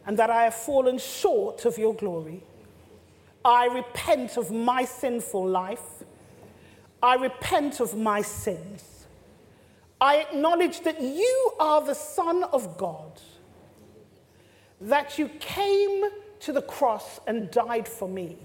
and 0.06 0.18
that 0.18 0.30
I 0.30 0.44
have 0.44 0.54
fallen 0.54 0.98
short 0.98 1.64
of 1.64 1.76
your 1.76 1.94
glory. 1.94 2.42
I 3.44 3.66
repent 3.66 4.36
of 4.36 4.50
my 4.50 4.84
sinful 4.84 5.46
life. 5.48 6.04
I 7.02 7.14
repent 7.16 7.80
of 7.80 7.96
my 7.96 8.22
sins. 8.22 9.06
I 10.00 10.16
acknowledge 10.18 10.80
that 10.82 11.00
you 11.00 11.52
are 11.60 11.82
the 11.84 11.94
Son 11.94 12.44
of 12.44 12.76
God. 12.78 13.20
that 14.80 15.18
you 15.18 15.28
came 15.40 16.04
to 16.40 16.52
the 16.52 16.62
cross 16.62 17.20
and 17.26 17.50
died 17.50 17.86
for 17.86 18.08
me, 18.08 18.38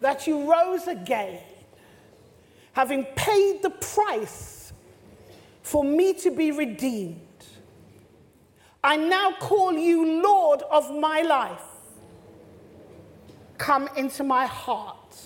that 0.00 0.26
you 0.26 0.50
rose 0.50 0.86
again, 0.86 1.40
having 2.72 3.04
paid 3.16 3.62
the 3.62 3.70
price 3.70 4.72
for 5.62 5.82
me 5.82 6.14
to 6.14 6.30
be 6.30 6.52
redeemed. 6.52 7.20
I 8.82 8.96
now 8.96 9.32
call 9.40 9.72
you 9.72 10.22
Lord 10.22 10.62
of 10.70 10.94
my 10.94 11.22
life. 11.22 11.62
Come 13.58 13.88
into 13.96 14.24
my 14.24 14.46
heart. 14.46 15.16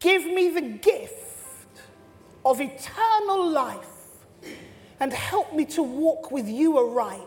Give 0.00 0.24
me 0.24 0.50
the 0.50 0.62
gift 0.62 1.16
of 2.44 2.60
eternal 2.60 3.48
life 3.50 3.86
and 4.98 5.12
help 5.12 5.54
me 5.54 5.64
to 5.66 5.82
walk 5.82 6.30
with 6.30 6.48
you 6.48 6.78
aright 6.78 7.20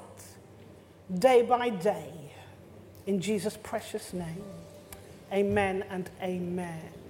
day 1.19 1.41
by 1.41 1.69
day. 1.69 2.11
In 3.05 3.19
Jesus' 3.19 3.57
precious 3.61 4.13
name, 4.13 4.43
amen 5.31 5.83
and 5.89 6.09
amen. 6.21 7.02